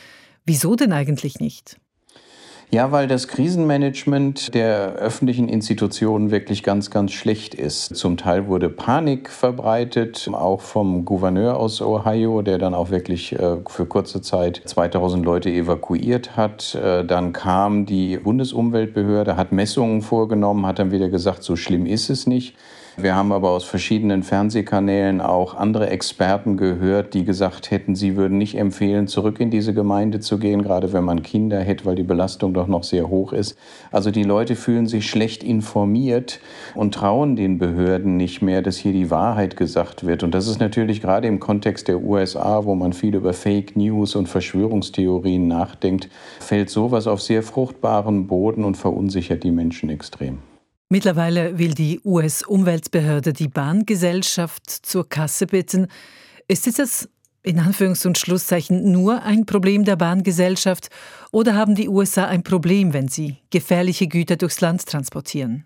Wieso 0.45 0.75
denn 0.75 0.91
eigentlich 0.91 1.39
nicht? 1.39 1.80
Ja, 2.73 2.93
weil 2.93 3.09
das 3.09 3.27
Krisenmanagement 3.27 4.53
der 4.53 4.93
öffentlichen 4.93 5.49
Institutionen 5.49 6.31
wirklich 6.31 6.63
ganz, 6.63 6.89
ganz 6.89 7.11
schlecht 7.11 7.53
ist. 7.53 7.97
Zum 7.97 8.15
Teil 8.15 8.47
wurde 8.47 8.69
Panik 8.69 9.29
verbreitet, 9.29 10.29
auch 10.31 10.61
vom 10.61 11.03
Gouverneur 11.03 11.57
aus 11.57 11.81
Ohio, 11.81 12.41
der 12.41 12.59
dann 12.59 12.73
auch 12.73 12.89
wirklich 12.89 13.33
äh, 13.33 13.57
für 13.67 13.85
kurze 13.85 14.21
Zeit 14.21 14.61
2000 14.63 15.25
Leute 15.25 15.49
evakuiert 15.49 16.37
hat. 16.37 16.73
Äh, 16.75 17.03
dann 17.03 17.33
kam 17.33 17.85
die 17.85 18.15
Bundesumweltbehörde, 18.15 19.35
hat 19.35 19.51
Messungen 19.51 20.01
vorgenommen, 20.01 20.65
hat 20.65 20.79
dann 20.79 20.91
wieder 20.91 21.09
gesagt, 21.09 21.43
so 21.43 21.57
schlimm 21.57 21.85
ist 21.85 22.09
es 22.09 22.25
nicht. 22.25 22.55
Wir 22.97 23.15
haben 23.15 23.31
aber 23.31 23.51
aus 23.51 23.63
verschiedenen 23.63 24.21
Fernsehkanälen 24.21 25.21
auch 25.21 25.55
andere 25.55 25.89
Experten 25.89 26.57
gehört, 26.57 27.13
die 27.13 27.23
gesagt 27.23 27.71
hätten, 27.71 27.95
sie 27.95 28.17
würden 28.17 28.37
nicht 28.37 28.57
empfehlen, 28.57 29.07
zurück 29.07 29.39
in 29.39 29.49
diese 29.49 29.73
Gemeinde 29.73 30.19
zu 30.19 30.37
gehen, 30.37 30.61
gerade 30.61 30.91
wenn 30.91 31.05
man 31.05 31.23
Kinder 31.23 31.61
hätte, 31.61 31.85
weil 31.85 31.95
die 31.95 32.03
Belastung 32.03 32.53
doch 32.53 32.67
noch 32.67 32.83
sehr 32.83 33.07
hoch 33.07 33.31
ist. 33.31 33.57
Also 33.93 34.11
die 34.11 34.23
Leute 34.23 34.57
fühlen 34.57 34.87
sich 34.87 35.09
schlecht 35.09 35.41
informiert 35.41 36.41
und 36.75 36.93
trauen 36.93 37.37
den 37.37 37.59
Behörden 37.59 38.17
nicht 38.17 38.41
mehr, 38.41 38.61
dass 38.61 38.75
hier 38.75 38.91
die 38.91 39.09
Wahrheit 39.09 39.55
gesagt 39.55 40.05
wird. 40.05 40.23
Und 40.23 40.35
das 40.35 40.49
ist 40.49 40.59
natürlich 40.59 41.01
gerade 41.01 41.29
im 41.29 41.39
Kontext 41.39 41.87
der 41.87 42.03
USA, 42.03 42.65
wo 42.65 42.75
man 42.75 42.91
viel 42.91 43.15
über 43.15 43.31
Fake 43.31 43.77
News 43.77 44.15
und 44.15 44.27
Verschwörungstheorien 44.27 45.47
nachdenkt, 45.47 46.09
fällt 46.41 46.69
sowas 46.69 47.07
auf 47.07 47.21
sehr 47.21 47.41
fruchtbaren 47.41 48.27
Boden 48.27 48.65
und 48.65 48.75
verunsichert 48.75 49.43
die 49.43 49.51
Menschen 49.51 49.89
extrem. 49.89 50.39
Mittlerweile 50.91 51.57
will 51.57 51.73
die 51.73 52.01
US-Umweltbehörde 52.03 53.31
die 53.31 53.47
Bahngesellschaft 53.47 54.69
zur 54.69 55.07
Kasse 55.07 55.47
bitten. 55.47 55.87
Ist 56.49 56.67
das 56.77 57.07
in 57.43 57.61
Anführungs- 57.61 58.05
und 58.05 58.17
Schlusszeichen 58.17 58.91
nur 58.91 59.23
ein 59.23 59.45
Problem 59.45 59.85
der 59.85 59.95
Bahngesellschaft 59.95 60.89
oder 61.31 61.55
haben 61.55 61.75
die 61.75 61.87
USA 61.87 62.25
ein 62.25 62.43
Problem, 62.43 62.91
wenn 62.91 63.07
sie 63.07 63.37
gefährliche 63.51 64.07
Güter 64.09 64.35
durchs 64.35 64.59
Land 64.59 64.85
transportieren? 64.85 65.65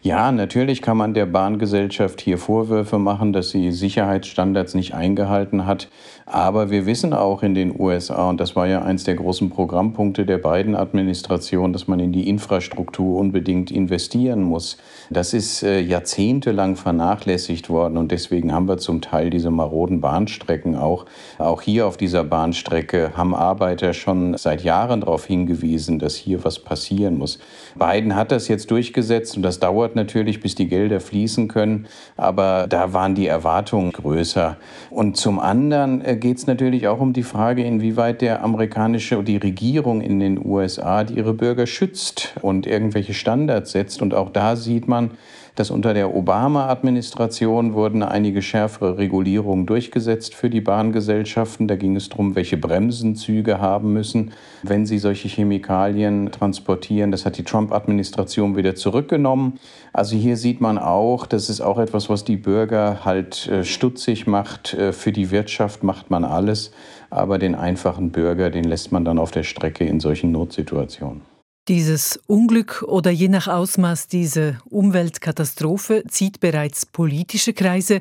Ja, 0.00 0.32
natürlich 0.32 0.80
kann 0.80 0.96
man 0.96 1.12
der 1.12 1.26
Bahngesellschaft 1.26 2.22
hier 2.22 2.38
Vorwürfe 2.38 2.98
machen, 2.98 3.34
dass 3.34 3.50
sie 3.50 3.72
Sicherheitsstandards 3.72 4.72
nicht 4.74 4.94
eingehalten 4.94 5.66
hat. 5.66 5.90
Aber 6.26 6.70
wir 6.70 6.86
wissen 6.86 7.12
auch 7.12 7.42
in 7.42 7.54
den 7.54 7.78
USA, 7.78 8.28
und 8.30 8.40
das 8.40 8.56
war 8.56 8.66
ja 8.66 8.82
eins 8.82 9.04
der 9.04 9.16
großen 9.16 9.50
Programmpunkte 9.50 10.24
der 10.24 10.38
beiden 10.38 10.74
Administrationen, 10.74 11.72
dass 11.72 11.88
man 11.88 12.00
in 12.00 12.12
die 12.12 12.28
Infrastruktur 12.28 13.18
unbedingt 13.18 13.70
investieren 13.70 14.42
muss. 14.42 14.78
Das 15.10 15.34
ist 15.34 15.62
äh, 15.62 15.80
jahrzehntelang 15.80 16.76
vernachlässigt 16.76 17.68
worden 17.68 17.98
und 17.98 18.12
deswegen 18.12 18.52
haben 18.52 18.68
wir 18.68 18.78
zum 18.78 19.00
Teil 19.00 19.30
diese 19.30 19.50
maroden 19.50 20.00
Bahnstrecken 20.00 20.76
auch. 20.76 21.06
Auch 21.38 21.62
hier 21.62 21.86
auf 21.86 21.96
dieser 21.96 22.24
Bahnstrecke 22.24 23.12
haben 23.16 23.34
Arbeiter 23.34 23.92
schon 23.92 24.36
seit 24.36 24.62
Jahren 24.62 25.00
darauf 25.00 25.26
hingewiesen, 25.26 25.98
dass 25.98 26.14
hier 26.14 26.44
was 26.44 26.58
passieren 26.58 27.18
muss. 27.18 27.38
Biden 27.74 28.16
hat 28.16 28.32
das 28.32 28.48
jetzt 28.48 28.70
durchgesetzt 28.70 29.36
und 29.36 29.42
das 29.42 29.60
dauert 29.60 29.82
dauert 29.82 29.96
natürlich, 29.96 30.40
bis 30.40 30.54
die 30.54 30.68
Gelder 30.68 31.00
fließen 31.00 31.48
können, 31.48 31.86
aber 32.16 32.66
da 32.68 32.92
waren 32.92 33.14
die 33.14 33.26
Erwartungen 33.26 33.92
größer. 33.92 34.56
Und 34.90 35.16
zum 35.16 35.40
anderen 35.40 36.04
äh, 36.04 36.11
geht 36.16 36.38
es 36.38 36.46
natürlich 36.46 36.88
auch 36.88 37.00
um 37.00 37.12
die 37.12 37.22
Frage, 37.22 37.62
inwieweit 37.62 38.20
der 38.22 38.42
amerikanische, 38.42 39.22
die 39.22 39.36
Regierung 39.36 40.00
in 40.00 40.20
den 40.20 40.44
USA 40.44 41.04
die 41.04 41.14
ihre 41.14 41.34
Bürger 41.34 41.66
schützt 41.66 42.34
und 42.42 42.66
irgendwelche 42.66 43.14
Standards 43.14 43.72
setzt. 43.72 44.02
Und 44.02 44.14
auch 44.14 44.30
da 44.30 44.56
sieht 44.56 44.88
man, 44.88 45.12
dass 45.54 45.70
unter 45.70 45.92
der 45.92 46.14
Obama-Administration 46.14 47.74
wurden 47.74 48.02
einige 48.02 48.40
schärfere 48.40 48.96
Regulierungen 48.96 49.66
durchgesetzt 49.66 50.34
für 50.34 50.48
die 50.48 50.60
Bahngesellschaften. 50.60 51.68
Da 51.68 51.76
ging 51.76 51.94
es 51.96 52.08
darum, 52.08 52.34
welche 52.34 52.56
Bremsen 52.56 53.16
Züge 53.16 53.60
haben 53.60 53.92
müssen, 53.92 54.32
wenn 54.62 54.86
sie 54.86 54.98
solche 54.98 55.28
Chemikalien 55.28 56.32
transportieren. 56.32 57.10
Das 57.10 57.26
hat 57.26 57.36
die 57.36 57.44
Trump-Administration 57.44 58.56
wieder 58.56 58.74
zurückgenommen. 58.74 59.58
Also 59.92 60.16
hier 60.16 60.36
sieht 60.38 60.60
man 60.60 60.78
auch, 60.78 61.26
das 61.26 61.50
ist 61.50 61.60
auch 61.60 61.78
etwas, 61.78 62.08
was 62.08 62.24
die 62.24 62.36
Bürger 62.36 63.04
halt 63.04 63.46
äh, 63.48 63.64
stutzig 63.64 64.26
macht. 64.26 64.72
Äh, 64.74 64.92
für 64.92 65.12
die 65.12 65.30
Wirtschaft 65.30 65.82
macht 65.82 66.10
man 66.10 66.24
alles, 66.24 66.72
aber 67.10 67.38
den 67.38 67.54
einfachen 67.54 68.10
Bürger, 68.10 68.48
den 68.48 68.64
lässt 68.64 68.90
man 68.90 69.04
dann 69.04 69.18
auf 69.18 69.30
der 69.32 69.42
Strecke 69.42 69.84
in 69.84 70.00
solchen 70.00 70.32
Notsituationen. 70.32 71.31
Dieses 71.68 72.18
Unglück 72.26 72.82
oder 72.88 73.12
je 73.12 73.28
nach 73.28 73.46
Ausmaß 73.46 74.08
diese 74.08 74.58
Umweltkatastrophe 74.68 76.02
zieht 76.08 76.40
bereits 76.40 76.86
politische 76.86 77.52
Kreise. 77.52 78.00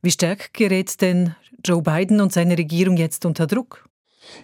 Wie 0.00 0.10
stark 0.10 0.54
gerät 0.54 1.02
denn 1.02 1.34
Joe 1.62 1.82
Biden 1.82 2.22
und 2.22 2.32
seine 2.32 2.56
Regierung 2.56 2.96
jetzt 2.96 3.26
unter 3.26 3.46
Druck? 3.46 3.84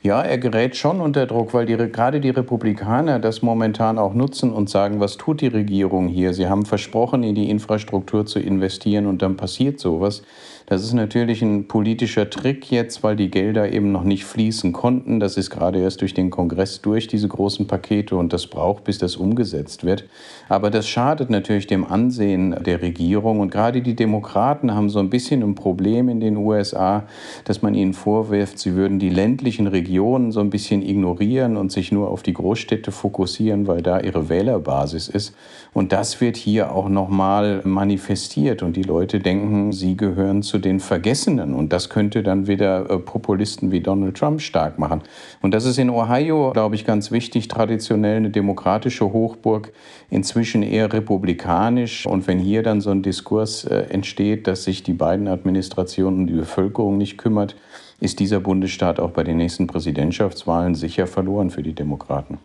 Ja, 0.02 0.20
er 0.20 0.36
gerät 0.36 0.76
schon 0.76 1.00
unter 1.00 1.26
Druck, 1.26 1.54
weil 1.54 1.64
die, 1.64 1.76
gerade 1.76 2.20
die 2.20 2.28
Republikaner 2.28 3.18
das 3.18 3.40
momentan 3.40 3.98
auch 3.98 4.12
nutzen 4.12 4.52
und 4.52 4.68
sagen, 4.68 5.00
was 5.00 5.16
tut 5.16 5.40
die 5.40 5.46
Regierung 5.46 6.08
hier? 6.08 6.34
Sie 6.34 6.46
haben 6.46 6.66
versprochen, 6.66 7.22
in 7.22 7.34
die 7.34 7.48
Infrastruktur 7.48 8.26
zu 8.26 8.38
investieren 8.38 9.06
und 9.06 9.22
dann 9.22 9.36
passiert 9.36 9.80
sowas. 9.80 10.22
Das 10.68 10.84
ist 10.84 10.92
natürlich 10.92 11.40
ein 11.40 11.66
politischer 11.66 12.28
Trick 12.28 12.70
jetzt, 12.70 13.02
weil 13.02 13.16
die 13.16 13.30
Gelder 13.30 13.72
eben 13.72 13.90
noch 13.90 14.04
nicht 14.04 14.26
fließen 14.26 14.74
konnten. 14.74 15.18
Das 15.18 15.38
ist 15.38 15.48
gerade 15.48 15.78
erst 15.80 16.02
durch 16.02 16.12
den 16.12 16.28
Kongress 16.28 16.82
durch, 16.82 17.06
diese 17.06 17.26
großen 17.26 17.66
Pakete, 17.66 18.16
und 18.16 18.34
das 18.34 18.48
braucht, 18.48 18.84
bis 18.84 18.98
das 18.98 19.16
umgesetzt 19.16 19.84
wird. 19.84 20.04
Aber 20.50 20.68
das 20.68 20.86
schadet 20.86 21.30
natürlich 21.30 21.68
dem 21.68 21.86
Ansehen 21.86 22.54
der 22.62 22.82
Regierung. 22.82 23.40
Und 23.40 23.50
gerade 23.50 23.80
die 23.80 23.96
Demokraten 23.96 24.74
haben 24.74 24.90
so 24.90 24.98
ein 24.98 25.08
bisschen 25.08 25.42
ein 25.42 25.54
Problem 25.54 26.10
in 26.10 26.20
den 26.20 26.36
USA, 26.36 27.04
dass 27.44 27.62
man 27.62 27.72
ihnen 27.72 27.94
vorwirft, 27.94 28.58
sie 28.58 28.74
würden 28.74 28.98
die 28.98 29.08
ländlichen 29.08 29.68
Regionen 29.68 30.32
so 30.32 30.40
ein 30.40 30.50
bisschen 30.50 30.82
ignorieren 30.82 31.56
und 31.56 31.72
sich 31.72 31.92
nur 31.92 32.10
auf 32.10 32.22
die 32.22 32.34
Großstädte 32.34 32.92
fokussieren, 32.92 33.66
weil 33.66 33.80
da 33.80 34.00
ihre 34.00 34.28
Wählerbasis 34.28 35.08
ist. 35.08 35.34
Und 35.72 35.92
das 35.92 36.20
wird 36.20 36.36
hier 36.36 36.72
auch 36.72 36.90
nochmal 36.90 37.62
manifestiert. 37.64 38.62
Und 38.62 38.76
die 38.76 38.82
Leute 38.82 39.20
denken, 39.20 39.72
sie 39.72 39.96
gehören 39.96 40.42
zu 40.42 40.57
den 40.58 40.80
Vergessenen. 40.80 41.54
Und 41.54 41.72
das 41.72 41.88
könnte 41.88 42.22
dann 42.22 42.46
wieder 42.46 42.90
äh, 42.90 42.98
Populisten 42.98 43.70
wie 43.70 43.80
Donald 43.80 44.16
Trump 44.16 44.40
stark 44.40 44.78
machen. 44.78 45.02
Und 45.42 45.52
das 45.52 45.64
ist 45.64 45.78
in 45.78 45.90
Ohio, 45.90 46.52
glaube 46.52 46.74
ich, 46.74 46.84
ganz 46.84 47.10
wichtig, 47.10 47.48
traditionell 47.48 48.16
eine 48.16 48.30
demokratische 48.30 49.12
Hochburg, 49.12 49.72
inzwischen 50.10 50.62
eher 50.62 50.92
republikanisch. 50.92 52.06
Und 52.06 52.26
wenn 52.26 52.38
hier 52.38 52.62
dann 52.62 52.80
so 52.80 52.90
ein 52.90 53.02
Diskurs 53.02 53.64
äh, 53.64 53.86
entsteht, 53.90 54.46
dass 54.46 54.64
sich 54.64 54.82
die 54.82 54.94
beiden 54.94 55.28
Administrationen 55.28 56.20
um 56.20 56.26
die 56.26 56.34
Bevölkerung 56.34 56.98
nicht 56.98 57.18
kümmert, 57.18 57.56
ist 58.00 58.20
dieser 58.20 58.40
Bundesstaat 58.40 59.00
auch 59.00 59.10
bei 59.10 59.24
den 59.24 59.36
nächsten 59.36 59.66
Präsidentschaftswahlen 59.66 60.74
sicher 60.74 61.06
verloren 61.06 61.50
für 61.50 61.62
die 61.62 61.74
Demokraten. 61.74 62.38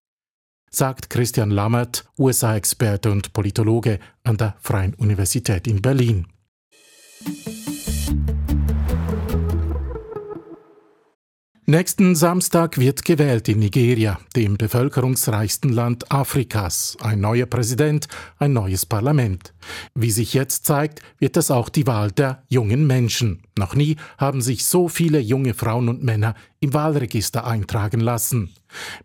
sagt 0.70 1.12
Christian 1.12 1.52
Lammert, 1.52 2.06
USA-Experte 2.18 3.12
und 3.12 3.34
Politologe 3.34 4.00
an 4.24 4.38
der 4.38 4.56
Freien 4.60 4.96
Universität 4.96 5.68
in 5.68 5.82
Berlin. 5.82 6.26
Nächsten 11.66 12.14
Samstag 12.14 12.78
wird 12.78 13.06
gewählt 13.06 13.48
in 13.48 13.60
Nigeria, 13.60 14.20
dem 14.36 14.58
bevölkerungsreichsten 14.58 15.72
Land 15.72 16.12
Afrikas. 16.12 16.98
Ein 17.00 17.22
neuer 17.22 17.46
Präsident, 17.46 18.10
ein 18.38 18.52
neues 18.52 18.86
Parlament. 18.86 19.54
Wie 19.96 20.12
sich 20.12 20.34
jetzt 20.34 20.66
zeigt, 20.66 21.00
wird 21.20 21.38
das 21.38 21.52
auch 21.52 21.70
die 21.70 21.88
Wahl 21.88 22.12
der 22.12 22.44
jungen 22.50 22.86
Menschen. 22.86 23.44
Noch 23.58 23.76
nie 23.76 23.96
haben 24.18 24.42
sich 24.42 24.66
so 24.66 24.90
viele 24.90 25.20
junge 25.20 25.54
Frauen 25.54 25.88
und 25.88 26.04
Männer 26.04 26.36
im 26.60 26.74
Wahlregister 26.74 27.48
eintragen 27.48 28.02
lassen. 28.02 28.50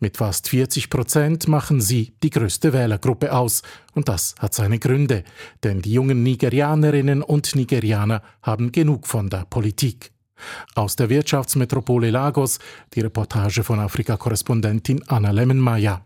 Mit 0.01 0.17
fast 0.17 0.49
40 0.49 0.91
Prozent 0.91 1.47
machen 1.47 1.81
sie 1.81 2.15
die 2.25 2.31
größte 2.31 2.73
Wählergruppe 2.73 3.33
aus. 3.33 3.63
Und 3.95 4.09
das 4.09 4.35
hat 4.41 4.53
seine 4.53 4.81
Gründe. 4.81 5.23
Denn 5.63 5.81
die 5.81 5.93
jungen 5.93 6.25
Nigerianerinnen 6.25 7.23
und 7.23 7.55
Nigerianer 7.55 8.21
haben 8.43 8.73
genug 8.73 9.07
von 9.07 9.31
der 9.31 9.47
Politik. 9.49 10.11
Aus 10.75 10.97
der 10.97 11.09
Wirtschaftsmetropole 11.09 12.11
Lagos 12.11 12.59
die 12.95 13.01
Reportage 13.01 13.63
von 13.65 13.81
Afrika-Korrespondentin 13.81 15.03
Anna 15.09 15.31
Lemmenmeier. 15.31 16.03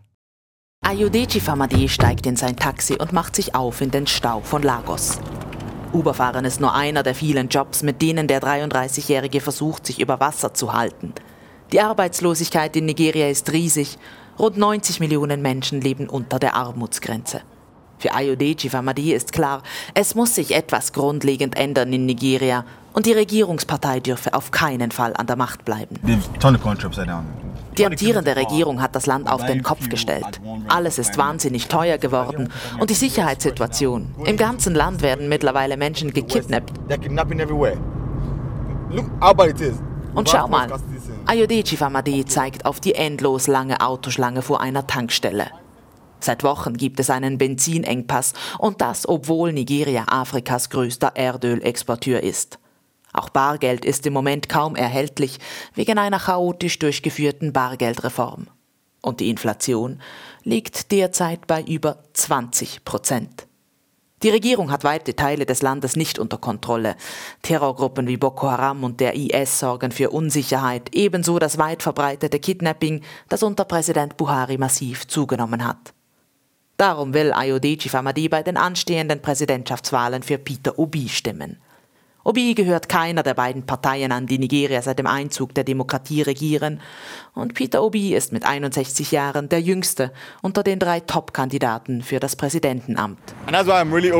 Ayodeci 0.85 1.39
Famadi 1.39 1.87
steigt 1.87 2.25
in 2.25 2.35
sein 2.35 2.57
Taxi 2.57 2.95
und 2.95 3.13
macht 3.13 3.35
sich 3.35 3.55
auf 3.55 3.81
in 3.81 3.91
den 3.91 4.05
Stau 4.05 4.41
von 4.41 4.63
Lagos. 4.63 5.19
Uberfahren 5.93 6.43
ist 6.43 6.59
nur 6.59 6.73
einer 6.73 7.03
der 7.03 7.15
vielen 7.15 7.47
Jobs, 7.47 7.83
mit 7.83 8.01
denen 8.01 8.27
der 8.27 8.41
33-Jährige 8.41 9.39
versucht, 9.39 9.85
sich 9.85 10.01
über 10.01 10.19
Wasser 10.19 10.53
zu 10.53 10.73
halten. 10.73 11.13
Die 11.71 11.79
Arbeitslosigkeit 11.79 12.75
in 12.75 12.85
Nigeria 12.85 13.29
ist 13.29 13.51
riesig. 13.51 13.97
Rund 14.37 14.57
90 14.57 14.99
Millionen 14.99 15.41
Menschen 15.41 15.81
leben 15.81 16.09
unter 16.09 16.39
der 16.39 16.55
Armutsgrenze. 16.55 17.41
Für 17.97 18.13
Ayodeji 18.13 18.69
Famadi 18.69 19.13
ist 19.13 19.31
klar, 19.31 19.63
es 19.93 20.15
muss 20.15 20.35
sich 20.35 20.53
etwas 20.53 20.91
grundlegend 20.91 21.55
ändern 21.55 21.93
in 21.93 22.05
Nigeria 22.05 22.65
und 22.93 23.05
die 23.05 23.13
Regierungspartei 23.13 23.99
dürfe 23.99 24.33
auf 24.33 24.51
keinen 24.51 24.91
Fall 24.91 25.13
an 25.15 25.27
der 25.27 25.35
Macht 25.35 25.65
bleiben. 25.65 25.95
Die 27.77 27.85
amtierende 27.85 28.35
Regierung 28.35 28.81
hat 28.81 28.95
das 28.95 29.07
Land 29.07 29.29
auf 29.29 29.45
den 29.45 29.63
Kopf 29.63 29.89
gestellt. 29.89 30.39
Alles 30.67 30.99
ist 30.99 31.17
wahnsinnig 31.17 31.67
teuer 31.67 31.97
geworden 31.97 32.51
und 32.79 32.89
die 32.89 32.95
Sicherheitssituation. 32.95 34.13
Im 34.25 34.37
ganzen 34.37 34.75
Land 34.75 35.01
werden 35.01 35.27
mittlerweile 35.27 35.75
Menschen 35.75 36.13
gekidnappt. 36.13 36.71
Und 40.13 40.29
schau 40.29 40.47
mal, 40.47 40.69
Ayodeji 41.25 41.77
Famadi 41.77 42.25
zeigt 42.25 42.65
auf 42.65 42.79
die 42.79 42.93
endlos 42.93 43.47
lange 43.47 43.81
Autoschlange 43.81 44.43
vor 44.43 44.61
einer 44.61 44.85
Tankstelle. 44.85 45.47
Seit 46.19 46.43
Wochen 46.43 46.77
gibt 46.77 46.99
es 46.99 47.09
einen 47.09 47.37
Benzinengpass 47.37 48.33
und 48.59 48.81
das, 48.81 49.09
obwohl 49.09 49.51
Nigeria 49.51 50.05
Afrikas 50.07 50.69
größter 50.69 51.15
Erdölexporteur 51.15 52.21
ist. 52.21 52.59
Auch 53.13 53.29
Bargeld 53.29 53.85
ist 53.85 54.05
im 54.05 54.13
Moment 54.13 54.49
kaum 54.49 54.75
erhältlich 54.75 55.39
wegen 55.75 55.97
einer 55.97 56.19
chaotisch 56.19 56.79
durchgeführten 56.79 57.53
Bargeldreform. 57.53 58.47
Und 59.01 59.19
die 59.19 59.29
Inflation 59.29 60.01
liegt 60.43 60.91
derzeit 60.91 61.45
bei 61.45 61.61
über 61.61 61.99
20 62.13 62.83
Prozent. 62.83 63.47
Die 64.23 64.29
Regierung 64.29 64.71
hat 64.71 64.85
weite 64.85 65.17
Teile 65.17 65.45
des 65.45 65.61
Landes 65.61 65.97
nicht 65.97 66.17
unter 66.17 66.37
Kontrolle. 66.37 66.95
Terrorgruppen 67.41 68.07
wie 68.07 68.15
Boko 68.15 68.49
Haram 68.49 68.85
und 68.85 69.01
der 69.01 69.15
IS 69.15 69.59
sorgen 69.59 69.91
für 69.91 70.11
Unsicherheit, 70.11 70.95
ebenso 70.95 71.39
das 71.39 71.57
weit 71.57 71.83
verbreitete 71.83 72.39
Kidnapping, 72.39 73.01
das 73.27 73.43
unter 73.43 73.65
Präsident 73.65 74.15
Buhari 74.15 74.57
massiv 74.57 75.07
zugenommen 75.07 75.65
hat. 75.65 75.93
Darum 76.77 77.13
will 77.13 77.33
Ayodeji 77.33 77.89
Famadi 77.89 78.29
bei 78.29 78.43
den 78.43 78.55
anstehenden 78.55 79.21
Präsidentschaftswahlen 79.21 80.23
für 80.23 80.37
Peter 80.37 80.79
Obi 80.79 81.09
stimmen. 81.09 81.57
Obi 82.25 82.53
gehört 82.53 82.87
keiner 82.87 83.21
der 83.21 83.33
beiden 83.33 83.65
Parteien 83.65 84.13
an, 84.13 84.27
die 84.27 84.39
Nigeria 84.39 84.81
seit 84.81 84.97
dem 84.97 85.07
Einzug 85.07 85.53
der 85.53 85.65
Demokratie 85.65 86.21
regieren. 86.21 86.79
Und 87.33 87.53
Peter 87.53 87.83
Obi 87.83 88.15
ist 88.15 88.31
mit 88.31 88.45
61 88.45 89.11
Jahren 89.11 89.49
der 89.49 89.59
jüngste 89.59 90.13
unter 90.41 90.63
den 90.63 90.79
drei 90.79 91.01
Top-Kandidaten 91.01 92.01
für 92.01 92.21
das 92.21 92.37
Präsidentenamt. 92.37 93.19
Really. 93.53 94.11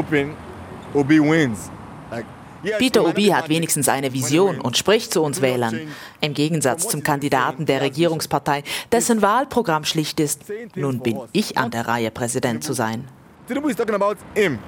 Peter 2.78 3.06
Obi 3.06 3.28
hat 3.28 3.50
wenigstens 3.50 3.90
eine 3.90 4.14
Vision 4.14 4.60
und 4.62 4.78
spricht 4.78 5.14
zu 5.14 5.22
uns 5.22 5.42
Wählern. 5.42 5.82
Im 6.22 6.34
Gegensatz 6.34 6.88
zum 6.88 7.04
Kandidaten 7.04 7.66
der 7.66 7.82
Regierungspartei, 7.82 8.64
dessen 8.92 9.22
Wahlprogramm 9.22 9.84
schlicht 9.86 10.20
ist, 10.20 10.44
nun 10.76 11.00
bin 11.00 11.20
ich 11.32 11.58
an 11.58 11.72
der 11.72 11.88
Reihe, 11.88 12.12
Präsident 12.12 12.64
zu 12.64 12.74
sein. 12.74 13.08
Tinubu 13.48 13.68
is 13.70 13.76
talking 13.76 13.96
about 13.96 14.16
him. 14.34 14.60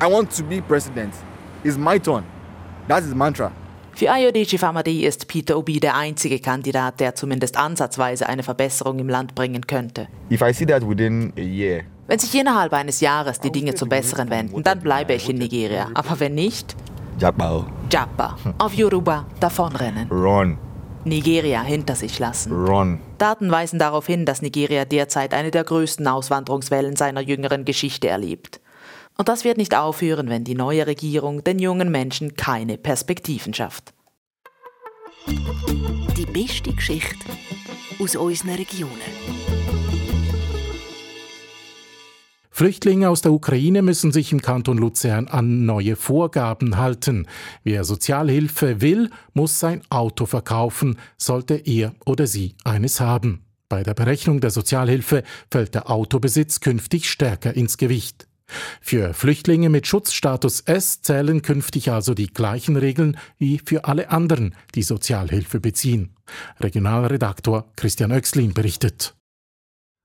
I 0.00 0.06
want 0.06 0.36
to 0.36 0.44
be 0.44 0.60
president. 0.62 1.12
It's 1.64 1.76
my 1.76 1.98
turn. 1.98 2.24
That's 2.88 3.06
his 3.06 3.14
mantra. 3.14 3.52
Für 3.94 4.10
Ayodeji 4.10 4.56
Famadi 4.56 5.04
ist 5.04 5.28
Peter 5.28 5.58
Obi 5.58 5.78
der 5.78 5.94
einzige 5.94 6.38
Kandidat, 6.38 6.98
der 6.98 7.14
zumindest 7.14 7.58
ansatzweise 7.58 8.26
eine 8.26 8.42
Verbesserung 8.42 8.98
im 8.98 9.08
Land 9.08 9.34
bringen 9.34 9.66
könnte. 9.66 10.08
If 10.30 10.40
I 10.40 10.52
see 10.52 10.64
that 10.66 10.88
within 10.88 11.32
a 11.36 11.40
year, 11.40 11.82
wenn 12.06 12.18
sich 12.18 12.34
innerhalb 12.34 12.72
eines 12.72 13.00
Jahres 13.00 13.38
die 13.38 13.52
Dinge 13.52 13.74
zum 13.74 13.88
Besseren 13.88 14.30
wenden, 14.30 14.62
dann 14.62 14.80
bleibe 14.80 15.14
ich 15.14 15.28
in 15.28 15.38
Nigeria. 15.38 15.88
Aber 15.94 16.18
wenn 16.20 16.34
nicht, 16.34 16.74
Jabba. 17.18 17.66
Jabba. 17.90 18.36
Auf 18.58 18.74
Yoruba 18.74 19.26
davonrennen. 19.38 20.10
Run. 20.10 20.58
Nigeria 21.04 21.62
hinter 21.62 21.94
sich 21.94 22.18
lassen. 22.18 22.52
Run. 22.52 23.00
Daten 23.18 23.50
weisen 23.50 23.78
darauf 23.78 24.06
hin, 24.06 24.24
dass 24.24 24.40
Nigeria 24.42 24.84
derzeit 24.84 25.34
eine 25.34 25.50
der 25.50 25.64
größten 25.64 26.06
Auswanderungswellen 26.06 26.96
seiner 26.96 27.20
jüngeren 27.20 27.64
Geschichte 27.64 28.08
erlebt. 28.08 28.60
Und 29.16 29.28
das 29.28 29.44
wird 29.44 29.58
nicht 29.58 29.74
aufhören, 29.74 30.28
wenn 30.28 30.44
die 30.44 30.54
neue 30.54 30.86
Regierung 30.86 31.44
den 31.44 31.58
jungen 31.58 31.90
Menschen 31.90 32.34
keine 32.34 32.78
Perspektiven 32.78 33.54
schafft. 33.54 33.92
Die 35.26 36.26
beste 36.26 36.72
Geschichte 36.72 37.26
aus 38.00 38.16
unseren 38.16 38.50
Regionen. 38.50 38.92
Flüchtlinge 42.54 43.08
aus 43.08 43.22
der 43.22 43.32
Ukraine 43.32 43.82
müssen 43.82 44.12
sich 44.12 44.30
im 44.30 44.42
Kanton 44.42 44.76
Luzern 44.76 45.26
an 45.26 45.64
neue 45.64 45.96
Vorgaben 45.96 46.76
halten. 46.76 47.26
Wer 47.64 47.82
Sozialhilfe 47.82 48.80
will, 48.80 49.10
muss 49.32 49.58
sein 49.58 49.80
Auto 49.88 50.26
verkaufen, 50.26 50.98
sollte 51.16 51.54
er 51.54 51.94
oder 52.04 52.26
sie 52.26 52.54
eines 52.62 53.00
haben. 53.00 53.46
Bei 53.68 53.82
der 53.82 53.94
Berechnung 53.94 54.40
der 54.40 54.50
Sozialhilfe 54.50 55.22
fällt 55.50 55.74
der 55.74 55.90
Autobesitz 55.90 56.60
künftig 56.60 57.10
stärker 57.10 57.54
ins 57.56 57.78
Gewicht. 57.78 58.28
Für 58.80 59.14
Flüchtlinge 59.14 59.68
mit 59.68 59.86
Schutzstatus 59.86 60.60
S 60.60 61.02
zählen 61.02 61.42
künftig 61.42 61.90
also 61.90 62.14
die 62.14 62.26
gleichen 62.26 62.76
Regeln 62.76 63.16
wie 63.38 63.60
für 63.64 63.84
alle 63.84 64.10
anderen, 64.10 64.54
die 64.74 64.82
Sozialhilfe 64.82 65.60
beziehen. 65.60 66.14
Regionalredaktor 66.60 67.72
Christian 67.76 68.12
Oechslin 68.12 68.54
berichtet. 68.54 69.14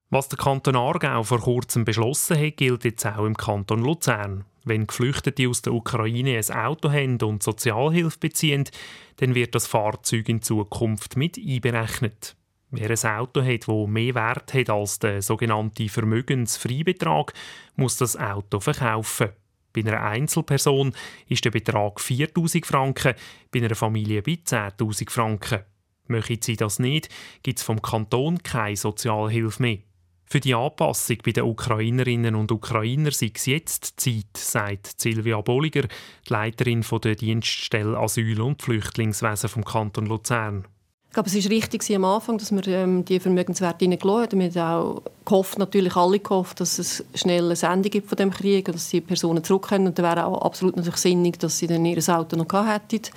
Was 0.10 0.30
der 0.30 0.38
Kanton 0.38 0.78
Aargau 0.78 1.24
vor 1.24 1.42
kurzem 1.42 1.84
beschlossen 1.84 2.40
hat, 2.40 2.58
gilt 2.58 2.86
jetzt 2.86 3.06
auch 3.06 3.26
im 3.26 3.36
Kanton 3.36 3.82
Luzern. 3.82 4.46
Wenn 4.64 4.88
Geflüchtete 4.88 5.50
aus 5.50 5.62
der 5.62 5.74
Ukraine 5.74 6.38
ein 6.38 6.58
Auto 6.58 6.90
haben 6.92 7.18
und 7.22 7.44
Sozialhilfe 7.44 8.18
beziehen, 8.18 8.70
dann 9.18 9.36
wird 9.36 9.54
das 9.54 9.68
Fahrzeug 9.68 10.30
in 10.30 10.42
Zukunft 10.42 11.18
mit 11.18 11.38
einberechnet. 11.38 12.37
Wer 12.72 12.90
ein 12.90 13.20
Auto 13.20 13.42
hat, 13.42 13.68
das 13.68 13.88
mehr 13.88 14.16
Wert 14.16 14.54
hat 14.54 14.70
als 14.70 15.00
der 15.00 15.22
sogenannte 15.22 15.88
Vermögensfreibetrag, 15.88 17.34
muss 17.76 17.98
das 17.98 18.18
Auto 18.18 18.60
verkaufen. 18.60 19.30
Bei 19.72 19.82
einer 19.82 20.02
Einzelperson 20.02 20.94
ist 21.30 21.46
der 21.46 21.52
Betrag 21.52 22.00
4'000 22.00 22.66
Franken, 22.66 23.14
bei 23.52 23.60
einer 23.60 23.76
Familie 23.76 24.22
bei 24.22 24.34
10'000 24.34 25.10
Franken. 25.10 25.60
Möchten 26.08 26.42
sie 26.42 26.56
das 26.56 26.80
nicht, 26.80 27.10
gibt 27.44 27.60
es 27.60 27.66
vom 27.66 27.82
Kanton 27.82 28.42
keine 28.44 28.76
Sozialhilfe 28.76 29.62
mehr. 29.62 29.78
Für 30.26 30.42
die 30.42 30.56
Anpassung 30.56 31.18
bei 31.24 31.32
den 31.32 31.46
Ukrainerinnen 31.46 32.36
und 32.36 32.52
Ukrainern 32.52 33.14
sei 33.14 33.32
es 33.34 33.46
jetzt 33.46 33.98
Zeit, 33.98 34.36
sagt 34.36 35.00
Silvia 35.00 35.40
Bolliger, 35.40 35.84
die 35.84 36.34
Leiterin 36.34 36.84
der 37.02 37.16
Dienststelle 37.16 37.98
Asyl- 37.98 38.42
und 38.42 38.62
Flüchtlingswesen 38.62 39.50
vom 39.50 39.64
Kanton 39.64 40.06
Luzern. 40.06 40.68
Ich 41.10 41.14
glaube, 41.14 41.30
es 41.30 41.44
war 41.44 41.52
richtig 41.52 41.96
am 41.96 42.06
Anfang, 42.06 42.38
dass 42.38 42.52
wir 42.52 42.68
ähm, 42.68 43.04
die 43.04 43.20
Vermögenswerte 43.20 43.86
hineingelassen 43.86 44.40
haben. 44.40 44.54
Wir 44.54 44.64
haben 44.64 44.98
auch 44.98 45.02
gehofft, 45.26 45.58
natürlich 45.58 45.96
alle 45.96 46.20
gehofft, 46.20 46.60
dass 46.60 46.78
es 46.78 47.04
schnell 47.16 47.46
eine 47.52 47.74
Ende 47.74 47.90
gibt 47.90 48.08
von 48.08 48.18
dem 48.18 48.30
Krieg 48.30 48.66
dass 48.66 48.90
die 48.90 49.02
Personen 49.02 49.44
zurück 49.44 49.70
können. 49.70 49.88
Und 49.88 49.98
dann 49.98 50.06
wäre 50.06 50.26
auch 50.26 50.42
absolut 50.44 50.76
natürlich 50.76 50.98
sinnig, 50.98 51.40
dass 51.40 51.58
sie 51.58 51.68
dann 51.68 51.86
ihr 51.86 51.98
Auto 52.10 52.36
noch 52.36 52.48
gehabt 52.48 52.94
hätten. 52.94 53.12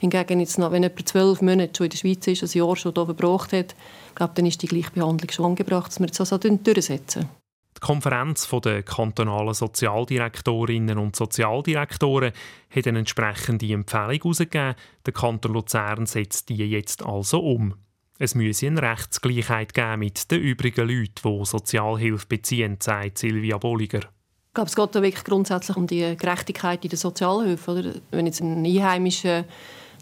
Hingegen, 0.00 0.40
jetzt 0.40 0.58
noch, 0.58 0.72
wenn 0.72 0.82
jemand 0.82 1.08
zwölf 1.08 1.40
Monate 1.40 1.72
schon 1.76 1.84
in 1.86 1.90
der 1.90 1.98
Schweiz 1.98 2.26
ist, 2.26 2.42
ein 2.42 2.58
Jahr 2.58 2.76
schon 2.76 2.94
hier 2.94 3.04
verbracht 3.04 3.52
hat, 3.52 3.74
glaube, 4.20 4.34
dann 4.34 4.46
ist 4.46 4.60
die 4.60 4.66
Gleichbehandlung 4.66 5.30
schon 5.30 5.46
angebracht, 5.46 5.88
dass 5.88 5.98
wir 5.98 6.06
das 6.06 6.20
also 6.20 6.36
durchsetzen. 6.38 7.28
Die 7.76 7.80
Konferenz 7.80 8.48
der 8.64 8.82
kantonalen 8.82 9.54
Sozialdirektorinnen 9.54 10.98
und 10.98 11.16
Sozialdirektoren 11.16 12.32
hat 12.74 12.86
eine 12.86 12.98
entsprechende 12.98 13.72
Empfehlung 13.72 14.20
herausgegeben. 14.22 14.74
Der 15.06 15.12
Kanton 15.12 15.52
Luzern 15.54 16.06
setzt 16.06 16.48
die 16.48 16.56
jetzt 16.56 17.04
also 17.04 17.40
um. 17.40 17.74
Es 18.18 18.34
müsse 18.34 18.66
eine 18.66 18.82
Rechtsgleichheit 18.82 19.72
geben 19.72 20.00
mit 20.00 20.30
den 20.30 20.42
übrigen 20.42 20.88
Leuten, 20.88 21.38
die 21.38 21.44
Sozialhilfe 21.46 22.26
beziehen, 22.26 22.76
sagt 22.78 23.16
Silvia 23.16 23.56
Bolliger. 23.56 24.00
Ich 24.00 24.54
glaube, 24.54 24.68
es 24.68 24.76
geht 24.76 24.94
da 24.94 25.02
wirklich 25.02 25.24
grundsätzlich 25.24 25.76
um 25.76 25.86
die 25.86 26.16
Gerechtigkeit 26.16 26.84
in 26.84 26.90
der 26.90 26.98
Sozialhilfe. 26.98 27.70
Oder? 27.70 27.94
Wenn 28.10 28.26
jetzt 28.26 28.42
ein 28.42 28.64
Einheimischer 28.66 29.44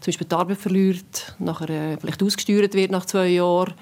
zum 0.01 0.05
Beispiel 0.07 0.27
die 0.27 0.35
Arbeit 0.35 0.57
verliert, 0.57 1.35
nachher 1.39 1.69
äh, 1.69 1.97
vielleicht 1.97 2.23
ausgesteuert 2.23 2.73
wird 2.73 2.91
nach 2.91 3.05
zwei 3.05 3.27
Jahren 3.27 3.73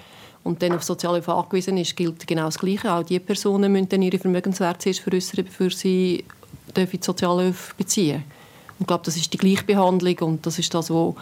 und 0.48 0.62
dann 0.62 0.74
auf 0.74 0.84
Sozialhilfe 0.84 1.34
angewiesen 1.34 1.78
ist, 1.78 1.96
gilt 1.96 2.26
genau 2.26 2.46
das 2.46 2.58
Gleiche. 2.58 2.92
Auch 2.92 3.04
diese 3.04 3.20
Personen 3.20 3.72
müssen 3.72 3.90
dann 3.90 4.02
ihre 4.02 4.18
Vermögenswerte 4.18 4.92
zuerst 4.92 5.36
bevor 5.36 5.70
sie 5.70 6.24
die 6.76 7.00
Sozialhilfe 7.02 7.74
beziehen 7.78 8.24
dürfen. 8.24 8.38
Ich 8.80 8.88
glaube, 8.88 9.04
das 9.06 9.18
ist 9.18 9.34
die 9.34 9.38
Gleichbehandlung 9.38 10.18
und 10.20 10.46
das 10.46 10.60
ist 10.60 10.74
das, 10.74 10.90
was 10.90 11.16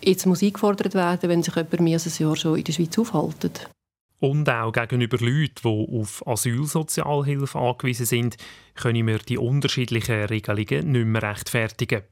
jetzt 0.00 0.26
muss 0.26 0.42
eingefordert 0.42 0.94
werden, 0.94 1.28
wenn 1.28 1.42
sich 1.42 1.54
jemand 1.54 1.80
mehr 1.80 1.94
als 1.94 2.06
ein 2.06 2.22
Jahr 2.22 2.36
schon 2.36 2.56
in 2.56 2.64
der 2.64 2.72
Schweiz 2.72 2.96
aufhält. 2.98 3.68
Und 4.20 4.48
auch 4.48 4.72
gegenüber 4.72 5.18
Leuten, 5.18 5.62
die 5.62 6.00
auf 6.00 6.26
Asylsozialhilfe 6.26 7.58
angewiesen 7.58 8.06
sind, 8.06 8.36
können 8.74 9.06
wir 9.06 9.18
die 9.18 9.38
unterschiedlichen 9.38 10.24
Regelungen 10.24 10.92
nicht 10.92 11.06
mehr 11.06 11.22
rechtfertigen. 11.22 12.02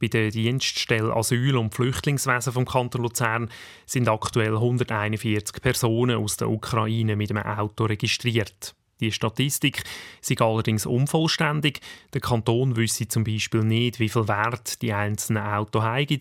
Bei 0.00 0.08
der 0.08 0.30
Dienststelle 0.30 1.14
Asyl- 1.14 1.58
und 1.58 1.74
Flüchtlingswesen 1.74 2.54
vom 2.54 2.64
Kanton 2.64 3.02
Luzern 3.02 3.50
sind 3.84 4.08
aktuell 4.08 4.54
141 4.54 5.60
Personen 5.60 6.16
aus 6.16 6.38
der 6.38 6.48
Ukraine 6.48 7.16
mit 7.16 7.30
einem 7.30 7.44
Auto 7.44 7.84
registriert. 7.84 8.74
Die 9.00 9.12
Statistik 9.12 9.84
ist 10.22 10.40
allerdings 10.40 10.86
unvollständig. 10.86 11.80
Der 12.14 12.22
Kanton 12.22 12.76
wüsste 12.76 13.08
zum 13.08 13.24
Beispiel 13.24 13.62
nicht, 13.62 14.00
wie 14.00 14.08
viel 14.08 14.26
Wert 14.26 14.80
die 14.80 14.94
einzelnen 14.94 15.42
Autos 15.42 15.82
haben 15.82 16.20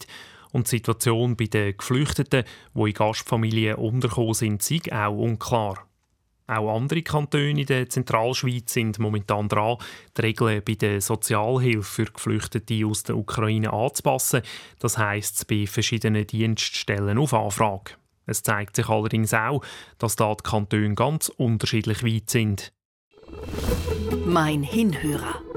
und 0.51 0.67
die 0.67 0.77
Situation 0.77 1.37
bei 1.37 1.45
den 1.45 1.77
Geflüchteten, 1.77 2.43
die 2.73 2.81
in 2.81 2.93
Gastfamilien 2.93 3.75
untergekommen 3.75 4.33
sind, 4.33 4.61
sei 4.61 4.81
auch 4.91 5.17
unklar. 5.17 5.88
Auch 6.49 6.75
andere 6.75 7.03
Kantone 7.03 7.61
in 7.61 7.65
der 7.67 7.87
Zentralschweiz 7.89 8.73
sind 8.73 8.97
momentan 8.97 9.47
dran, 9.47 9.77
die 10.17 10.21
Regeln 10.21 10.63
bei 10.65 10.73
der 10.73 10.99
Sozialhilfe 10.99 11.83
für 11.83 12.11
Geflüchtete 12.11 12.87
aus 12.87 13.03
der 13.03 13.17
Ukraine 13.17 13.71
anzupassen. 13.71 14.41
Das 14.79 14.97
heisst, 14.97 15.47
bei 15.47 15.67
verschiedenen 15.67 16.25
Dienststellen 16.25 17.19
auf 17.19 17.35
Anfrage. 17.35 17.91
Es 18.25 18.41
zeigt 18.41 18.77
sich 18.77 18.89
allerdings 18.89 19.31
auch, 19.31 19.63
dass 19.99 20.15
da 20.15 20.33
die 20.33 20.43
Kantone 20.43 20.95
ganz 20.95 21.29
unterschiedlich 21.29 22.03
weit 22.03 22.31
sind. 22.31 22.73
Mein 24.25 24.63
Hinhörer. 24.63 25.48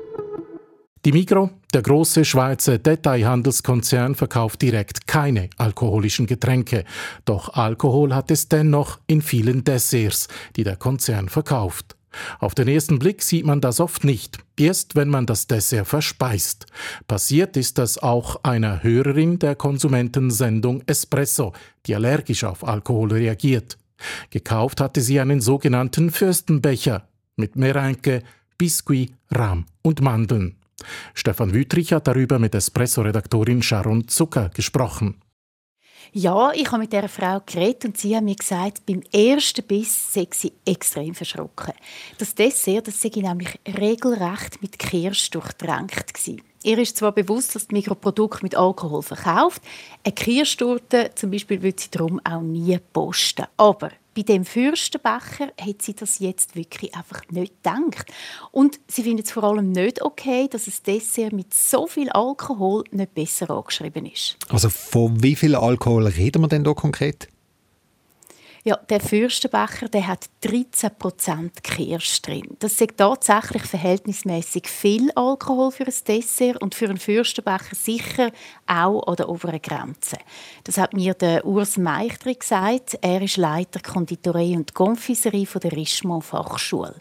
Die 1.05 1.11
Migro, 1.11 1.51
der 1.75 1.83
große 1.83 2.25
Schweizer 2.25 2.79
Detailhandelskonzern, 2.79 4.15
verkauft 4.15 4.63
direkt 4.63 5.09
keine 5.09 5.51
alkoholischen 5.57 6.27
Getränke. 6.27 6.85
Doch 7.25 7.55
Alkohol 7.55 8.15
hat 8.15 8.31
es 8.31 8.49
dennoch 8.49 9.01
in 9.09 9.21
vielen 9.21 9.65
Desserts, 9.65 10.29
die 10.55 10.63
der 10.63 10.77
Konzern 10.77 11.29
verkauft. 11.29 11.97
Auf 12.39 12.55
den 12.55 12.69
ersten 12.69 13.01
Blick 13.01 13.21
sieht 13.23 13.45
man 13.45 13.61
das 13.61 13.81
oft 13.81 14.05
nicht, 14.05 14.39
erst 14.57 14.95
wenn 14.95 15.09
man 15.09 15.27
das 15.27 15.49
Dessert 15.49 15.89
verspeist. 15.89 16.67
Passiert 17.09 17.57
ist 17.57 17.79
das 17.79 17.99
auch 17.99 18.45
einer 18.45 18.85
Hörerin 18.85 19.41
der 19.41 19.57
Konsumentensendung 19.57 20.85
Espresso, 20.87 21.53
die 21.87 21.97
allergisch 21.97 22.45
auf 22.45 22.63
Alkohol 22.63 23.13
reagiert. 23.13 23.77
Gekauft 24.31 24.81
hatte 24.81 25.01
sie 25.01 25.19
einen 25.19 25.41
sogenannten 25.41 26.13
Fürstenbecher 26.13 27.09
mit 27.35 27.57
Merenke, 27.57 28.23
Biskuit, 28.57 29.13
Rahm 29.33 29.67
und 29.83 30.01
Mandeln. 30.01 30.62
Stefan 31.15 31.55
Wüttrich 31.55 31.93
hat 31.93 32.07
darüber 32.07 32.39
mit 32.39 32.55
Espresso-Redaktorin 32.55 33.63
Sharon 33.63 34.09
Zucker 34.09 34.51
gesprochen. 34.51 35.21
Ja, 36.15 36.53
ich 36.53 36.67
habe 36.67 36.83
mit 36.83 36.93
dieser 36.93 37.09
Frau 37.09 37.41
geredet 37.47 37.87
und 37.87 37.97
sie 37.97 38.15
hat 38.15 38.23
mir 38.23 38.37
gesagt, 38.37 38.85
beim 38.85 39.03
ersten 39.13 39.65
Biss 39.65 40.13
sei 40.13 40.29
sie 40.31 40.53
extrem 40.67 41.15
verschrocken. 41.15 41.73
Das 42.19 42.35
Dessert, 42.35 42.89
das 42.89 43.01
sei 43.01 43.11
nämlich 43.15 43.59
regelrecht 43.67 44.61
mit 44.61 44.79
Kirsch 44.79 45.31
durchtränkt 45.31 46.13
gewesen. 46.13 46.43
Ihr 46.65 46.79
ist 46.79 46.99
zwar 46.99 47.13
bewusst, 47.13 47.55
dass 47.55 47.69
die 47.69 47.77
Mikroprodukte 47.77 48.43
mit 48.43 48.55
Alkohol 48.55 49.03
verkauft, 49.03 49.63
eine 50.05 50.13
Kirschtorte 50.13 51.13
zum 51.15 51.31
Beispiel 51.31 51.63
würde 51.63 51.81
sie 51.81 51.91
darum 51.91 52.21
auch 52.25 52.43
nie 52.43 52.79
posten. 52.93 53.47
Aber 53.57 53.91
bei 54.15 54.23
dem 54.23 54.45
Fürstenbecher 54.45 55.53
hat 55.61 55.83
sie 55.83 55.95
das 55.95 56.19
jetzt 56.19 56.55
wirklich 56.55 56.95
einfach 56.95 57.23
nicht 57.31 57.55
gedacht. 57.63 58.13
Und 58.51 58.79
sie 58.89 59.03
findet 59.03 59.27
es 59.27 59.33
vor 59.33 59.45
allem 59.45 59.73
nicht 59.73 60.03
okay, 60.03 60.49
dass 60.49 60.67
ein 60.67 60.75
Dessert 60.87 61.33
mit 61.33 61.55
so 61.55 61.87
viel 61.87 62.11
Alkohol 62.11 62.85
nicht 62.91 63.15
besser 63.15 63.51
angeschrieben 63.51 64.07
ist. 64.07 64.37
Also 64.49 64.69
von 64.69 65.23
wie 65.23 65.37
viel 65.37 65.55
Alkohol 65.55 66.07
reden 66.07 66.43
wir 66.43 66.49
denn 66.49 66.65
da 66.65 66.75
konkret? 66.75 67.29
Ja, 68.65 68.77
der 68.77 69.01
Fürstenbecher 69.01 69.89
der 69.89 70.07
hat 70.07 70.27
13% 70.45 71.63
Kirsch 71.65 72.23
drin. 72.23 72.57
Das 72.61 72.81
ist 72.81 72.97
tatsächlich 72.97 73.65
verhältnismäßig 73.65 74.69
viel 74.69 75.11
Alkohol 75.17 75.73
für 75.73 75.85
ein 75.85 75.95
Dessert 76.07 76.63
und 76.63 76.77
für 76.77 76.85
einen 76.85 76.99
Fürstenbecher 76.99 77.75
sicher 77.75 78.31
auch 78.69 79.05
an 79.09 79.17
der 79.17 79.29
oberen 79.29 79.61
Grenze. 79.61 80.17
Das 80.63 80.79
hat 80.79 80.93
mir 80.93 81.15
der 81.15 81.45
Urs 81.45 81.77
Meichtri 81.77 82.37
gesagt. 82.37 82.97
Er 83.01 83.21
ist 83.23 83.37
Leiter 83.37 83.81
Konditorei 83.81 84.55
und 84.55 84.75
Confiserie 84.75 85.47
von 85.47 85.61
der 85.61 85.73
Richemont 85.73 86.25
Fachschule. 86.25 86.95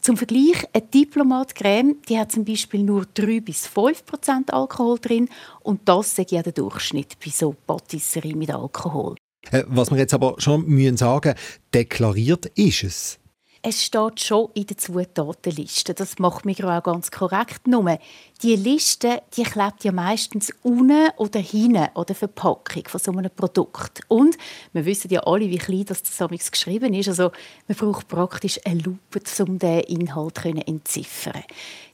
Zum 0.00 0.16
Vergleich, 0.16 0.66
eine 0.72 0.86
Diplomat-Creme 0.86 1.96
die 2.08 2.18
hat 2.18 2.32
zum 2.32 2.46
Beispiel 2.46 2.84
nur 2.84 3.04
3 3.12 3.40
bis 3.40 3.68
5% 3.68 4.50
Alkohol 4.50 4.98
drin 4.98 5.28
und 5.60 5.86
das 5.86 6.18
ist 6.18 6.30
ja 6.30 6.42
der 6.42 6.54
Durchschnitt 6.54 7.18
bei 7.22 7.30
so 7.30 7.54
Patisserie 7.66 8.34
mit 8.34 8.50
Alkohol. 8.50 9.16
Äh, 9.50 9.64
was 9.66 9.90
wir 9.90 9.98
jetzt 9.98 10.14
aber 10.14 10.36
schon 10.38 10.66
müssen 10.66 10.96
sagen, 10.96 11.34
deklariert 11.74 12.46
ist 12.54 12.84
es. 12.84 13.18
Es 13.64 13.84
steht 13.84 14.18
schon 14.18 14.50
in 14.54 14.66
der 14.66 14.76
Zutatenliste. 14.76 15.94
Das 15.94 16.18
macht 16.18 16.44
mich 16.44 16.64
auch 16.64 16.82
ganz 16.82 17.12
korrekt. 17.12 17.68
Nur, 17.68 17.96
die 18.42 18.56
Liste 18.56 19.22
die 19.36 19.44
klebt 19.44 19.84
ja 19.84 19.92
meistens 19.92 20.52
unten 20.62 21.10
oder 21.16 21.38
hinten 21.38 21.86
an 21.94 22.04
der 22.04 22.16
Verpackung 22.16 22.82
von 22.88 22.98
so 22.98 23.12
einem 23.12 23.30
Produkt. 23.30 24.00
Und 24.08 24.36
wir 24.72 24.84
wissen 24.84 25.12
ja 25.12 25.20
alle, 25.20 25.48
wie 25.48 25.58
klein 25.58 25.84
das 25.84 26.02
zusammen 26.02 26.40
geschrieben 26.50 26.92
ist. 26.92 27.08
Also 27.08 27.30
man 27.68 27.78
braucht 27.78 28.08
praktisch 28.08 28.58
eine 28.64 28.80
Lupe, 28.80 29.20
um 29.38 29.60
den 29.60 29.80
Inhalt 29.82 30.38
zu 30.38 30.48
entziffern. 30.48 31.44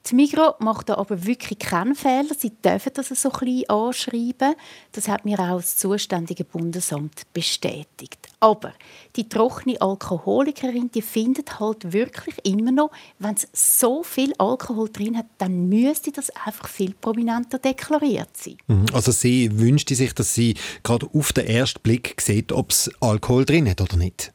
Das 0.09 0.15
Migro 0.15 0.55
macht 0.61 0.89
da 0.89 0.95
aber 0.95 1.27
wirklich 1.27 1.59
keinen 1.59 1.95
Fehler. 1.95 2.35
Sie 2.35 2.51
dürfen 2.65 2.93
das 2.95 3.09
so 3.09 3.29
klein 3.29 3.65
anschreiben. 3.69 4.55
Das 4.93 5.07
hat 5.07 5.27
mir 5.27 5.39
auch 5.39 5.59
das 5.59 5.77
zuständige 5.77 6.45
Bundesamt 6.45 7.31
bestätigt. 7.35 8.19
Aber 8.41 8.73
die 9.17 9.29
trockene 9.29 9.79
Alkoholikerin, 9.79 10.91
die 10.95 11.03
findet 11.03 11.61
halt 11.61 11.93
wirklich 11.93 12.37
immer 12.45 12.73
noch, 12.73 12.91
wenn 13.19 13.35
es 13.35 13.49
so 13.53 14.03
viel 14.03 14.33
Alkohol 14.39 14.89
drin 14.89 15.19
hat, 15.19 15.27
dann 15.37 15.69
müsste 15.69 16.11
das 16.11 16.31
einfach 16.47 16.69
viel 16.69 16.95
prominenter 16.99 17.59
deklariert 17.59 18.35
sein. 18.35 18.57
Mhm. 18.67 18.87
Also 18.95 19.13
sie 19.13 19.59
wünscht 19.59 19.91
sich, 19.91 20.15
dass 20.15 20.33
sie 20.33 20.55
gerade 20.85 21.07
auf 21.13 21.35
den 21.35 21.47
ersten 21.47 21.83
Blick 21.83 22.19
sieht, 22.23 22.51
ob 22.51 22.71
es 22.71 22.91
Alkohol 23.01 23.45
drin 23.45 23.69
hat 23.69 23.83
oder 23.83 23.99
nicht. 23.99 24.33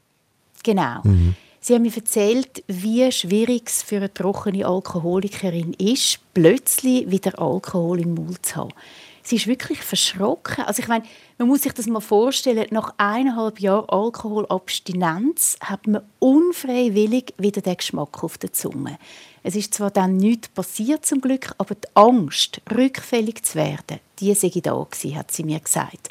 Genau. 0.62 1.02
Mhm. 1.04 1.36
Sie 1.66 1.76
haben 1.76 1.84
mir 1.84 1.96
erzählt, 1.96 2.62
wie 2.68 3.10
schwierig 3.10 3.70
es 3.70 3.84
für 3.84 3.96
eine 3.96 4.14
trockene 4.14 4.66
Alkoholikerin 4.66 5.72
ist, 5.76 6.20
plötzlich 6.34 7.10
wieder 7.10 7.40
Alkohol 7.40 8.02
im 8.02 8.16
Mund 8.16 8.46
zu 8.46 8.58
haben. 8.58 8.74
Sie 9.22 9.38
ist 9.38 9.48
wirklich 9.48 9.80
verschrocken. 9.80 10.66
Also 10.66 10.82
ich 10.82 10.90
meine, 10.90 11.06
man 11.38 11.48
muss 11.48 11.62
sich 11.62 11.72
das 11.72 11.88
mal 11.88 12.02
vorstellen, 12.02 12.68
nach 12.72 12.94
eineinhalb 12.98 13.62
Jahren 13.62 13.88
Alkoholabstinenz 13.88 15.56
hat 15.62 15.88
man 15.88 16.02
unfreiwillig 16.20 17.34
wieder 17.38 17.62
den 17.62 17.78
Geschmack 17.78 18.22
auf 18.26 18.38
der 18.38 18.52
Zunge. 18.52 19.00
Es 19.42 19.56
ist 19.56 19.74
zwar 19.74 19.90
dann 19.90 20.18
nichts 20.18 20.50
passiert 20.50 21.06
zum 21.06 21.22
Glück, 21.22 21.56
aber 21.60 21.76
die 21.76 21.88
Angst, 21.94 22.60
rückfällig 22.76 23.42
zu 23.44 23.56
werden, 23.56 24.02
die 24.20 24.34
sei 24.34 24.52
da 24.62 24.74
gewesen, 24.74 25.16
hat 25.16 25.32
sie 25.32 25.46
mir 25.46 25.62
gesagt. 25.62 26.10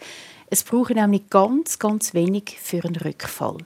Es 0.49 0.62
braucht 0.62 0.95
nämlich 0.95 1.29
ganz, 1.29 1.79
ganz 1.79 2.15
wenig 2.15 2.57
für 2.59 2.83
einen 2.85 2.97
Rückfall. 2.97 3.59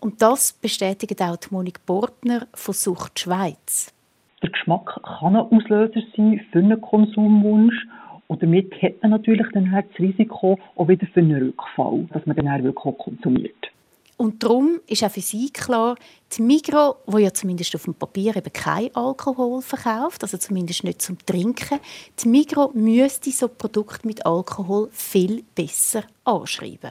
Und 0.00 0.22
das 0.22 0.54
bestätigt 0.54 1.20
auch 1.22 1.36
die 1.36 1.48
Monik 1.50 1.84
Bortner 1.84 2.46
von 2.54 2.74
Sucht 2.74 3.20
Schweiz. 3.20 3.92
Der 4.42 4.50
Geschmack 4.50 4.98
kann 5.02 5.36
ein 5.36 5.42
Auslöser 5.42 6.00
sein 6.16 6.40
für 6.50 6.58
einen 6.58 6.80
Konsumwunsch. 6.80 7.86
Und 8.26 8.42
damit 8.42 8.72
hat 8.80 9.02
man 9.02 9.10
natürlich 9.10 9.46
dann 9.52 9.70
das 9.70 9.98
Risiko 9.98 10.58
auch 10.76 10.88
wieder 10.88 11.06
für 11.12 11.20
einen 11.20 11.42
Rückfall, 11.42 12.06
dass 12.12 12.24
man 12.24 12.36
dann 12.36 12.64
wirklich 12.64 12.84
auch 12.86 12.96
konsumiert. 12.96 13.70
Und 14.16 14.42
darum 14.42 14.80
ist 14.86 15.02
auch 15.02 15.10
für 15.10 15.20
sie 15.22 15.50
klar, 15.50 15.96
die 16.32 16.42
Migro, 16.42 16.96
wo 17.06 17.16
ja 17.18 17.32
zumindest 17.32 17.74
auf 17.74 17.84
dem 17.84 17.94
Papier 17.94 18.36
eben 18.36 18.52
kein 18.52 18.94
Alkohol 18.94 19.62
verkauft, 19.62 20.22
also 20.22 20.36
zumindest 20.36 20.84
nicht 20.84 21.00
zum 21.00 21.18
Trinken, 21.24 21.80
die 22.22 22.28
Migro 22.28 22.70
müsste 22.74 23.30
so 23.30 23.48
Produkte 23.48 24.06
mit 24.06 24.26
Alkohol 24.26 24.90
viel 24.92 25.42
besser 25.54 26.04
anschreiben. 26.24 26.90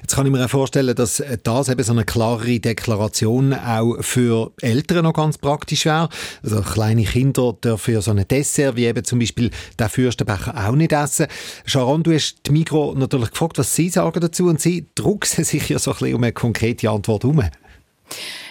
Jetzt 0.00 0.14
kann 0.14 0.26
ich 0.26 0.32
mir 0.32 0.44
auch 0.44 0.50
vorstellen, 0.50 0.94
dass 0.94 1.22
das 1.42 1.68
eben 1.68 1.82
so 1.82 1.92
eine 1.92 2.04
klarere 2.04 2.60
Deklaration 2.60 3.54
auch 3.54 3.96
für 4.00 4.52
Eltern 4.60 5.04
noch 5.04 5.14
ganz 5.14 5.38
praktisch 5.38 5.86
wäre. 5.86 6.08
Also 6.42 6.60
kleine 6.60 7.04
Kinder 7.04 7.54
dürfen 7.54 8.00
so 8.00 8.10
ein 8.10 8.26
Dessert 8.28 8.76
wie 8.76 8.86
eben 8.86 9.04
zum 9.04 9.18
Beispiel 9.18 9.50
der 9.78 9.88
Fürstenbecher 9.88 10.68
auch 10.68 10.74
nicht 10.74 10.92
essen. 10.92 11.26
Sharon, 11.64 12.02
du 12.02 12.12
hast 12.12 12.46
die 12.46 12.52
Migro 12.52 12.94
natürlich 12.96 13.30
gefragt, 13.30 13.58
was 13.58 13.74
sie 13.74 13.88
sagen 13.88 14.20
dazu 14.20 14.46
und 14.46 14.60
sie 14.60 14.86
drucksen 14.94 15.44
sich 15.52 15.68
ja 15.68 15.78
so 15.78 15.92
ein 15.92 15.98
bisschen 15.98 16.14
um 16.16 16.22
eine 16.22 16.32
konkrete 16.32 16.90
Antwort 16.90 17.24
herum. 17.24 17.42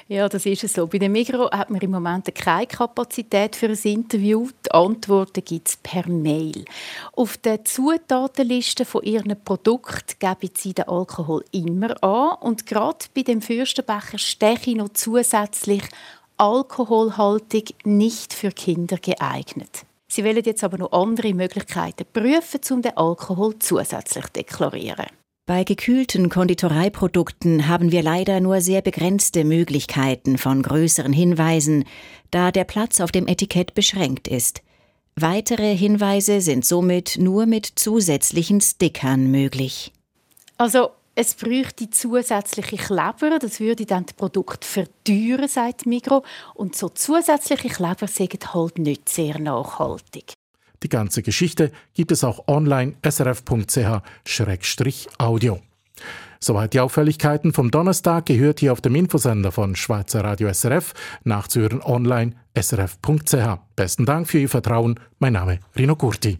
Ja, 0.07 0.27
das 0.27 0.45
ist 0.45 0.63
es 0.63 0.73
so. 0.73 0.87
Bei 0.87 0.97
dem 0.97 1.13
Migro 1.13 1.49
hat 1.51 1.69
man 1.69 1.79
im 1.79 1.91
Moment 1.91 2.33
keine 2.35 2.67
Kapazität 2.67 3.55
für 3.55 3.67
ein 3.67 3.79
Interview. 3.83 4.49
Die 4.65 4.71
Antworten 4.71 5.43
gibt 5.43 5.69
es 5.69 5.77
per 5.77 6.07
Mail. 6.07 6.65
Auf 7.13 7.37
der 7.37 7.63
Zutatenliste 7.63 8.83
von 8.83 9.03
ihren 9.03 9.41
Produkten 9.41 10.19
geben 10.19 10.53
sie 10.57 10.73
den 10.73 10.89
Alkohol 10.89 11.45
immer 11.51 12.03
an. 12.03 12.37
Und 12.41 12.65
gerade 12.65 13.05
bei 13.15 13.21
dem 13.21 13.41
Fürstenbecher 13.41 14.17
steche 14.17 14.71
ich 14.71 14.75
noch 14.75 14.89
zusätzlich 14.89 15.83
alkoholhaltig 16.35 17.75
nicht 17.85 18.33
für 18.33 18.51
Kinder 18.51 18.97
geeignet. 18.97 19.85
Sie 20.07 20.25
wollen 20.25 20.43
jetzt 20.43 20.63
aber 20.63 20.77
noch 20.77 20.91
andere 20.91 21.33
Möglichkeiten 21.33 22.05
prüfen, 22.11 22.59
um 22.71 22.81
den 22.81 22.97
Alkohol 22.97 23.57
zusätzlich 23.59 24.25
zu 24.25 24.31
deklarieren. 24.33 25.20
Bei 25.47 25.63
gekühlten 25.63 26.29
Konditoreiprodukten 26.29 27.67
haben 27.67 27.91
wir 27.91 28.03
leider 28.03 28.39
nur 28.39 28.61
sehr 28.61 28.81
begrenzte 28.81 29.43
Möglichkeiten 29.43 30.37
von 30.37 30.61
größeren 30.61 31.13
Hinweisen, 31.13 31.85
da 32.29 32.51
der 32.51 32.63
Platz 32.63 33.01
auf 33.01 33.11
dem 33.11 33.27
Etikett 33.27 33.73
beschränkt 33.73 34.27
ist. 34.27 34.61
Weitere 35.15 35.75
Hinweise 35.75 36.41
sind 36.41 36.63
somit 36.63 37.17
nur 37.19 37.47
mit 37.47 37.65
zusätzlichen 37.65 38.61
Stickern 38.61 39.29
möglich. 39.29 39.91
Also 40.57 40.91
es 41.15 41.33
bräuchte 41.33 41.89
zusätzliche 41.89 42.77
Kleber, 42.77 43.37
das 43.39 43.59
würde 43.59 43.85
dann 43.85 44.05
das 44.05 44.13
Produkt 44.13 44.63
verteuern, 44.63 45.47
sagt 45.47 45.85
Migro. 45.85 46.23
Und 46.53 46.75
so 46.75 46.87
zusätzliche 46.87 47.67
Kleber 47.67 48.07
sind 48.07 48.53
halt 48.53 48.77
nicht 48.77 49.09
sehr 49.09 49.37
nachhaltig. 49.39 50.33
Die 50.83 50.89
ganze 50.89 51.21
Geschichte 51.21 51.71
gibt 51.93 52.11
es 52.11 52.23
auch 52.23 52.47
online 52.47 52.93
srf.ch-audio. 53.07 53.99
Soweit 56.43 56.73
die 56.73 56.79
Auffälligkeiten 56.79 57.53
vom 57.53 57.69
Donnerstag 57.69 58.25
gehört 58.25 58.59
hier 58.59 58.73
auf 58.73 58.81
dem 58.81 58.95
Infosender 58.95 59.51
von 59.51 59.75
Schweizer 59.75 60.23
Radio 60.23 60.51
SRF, 60.51 60.93
nachzuhören 61.23 61.83
online 61.83 62.33
srf.ch. 62.59 63.59
Besten 63.75 64.05
Dank 64.07 64.27
für 64.27 64.39
Ihr 64.39 64.49
Vertrauen. 64.49 64.99
Mein 65.19 65.33
Name 65.33 65.59
Rino 65.77 65.95
Curti. 65.95 66.39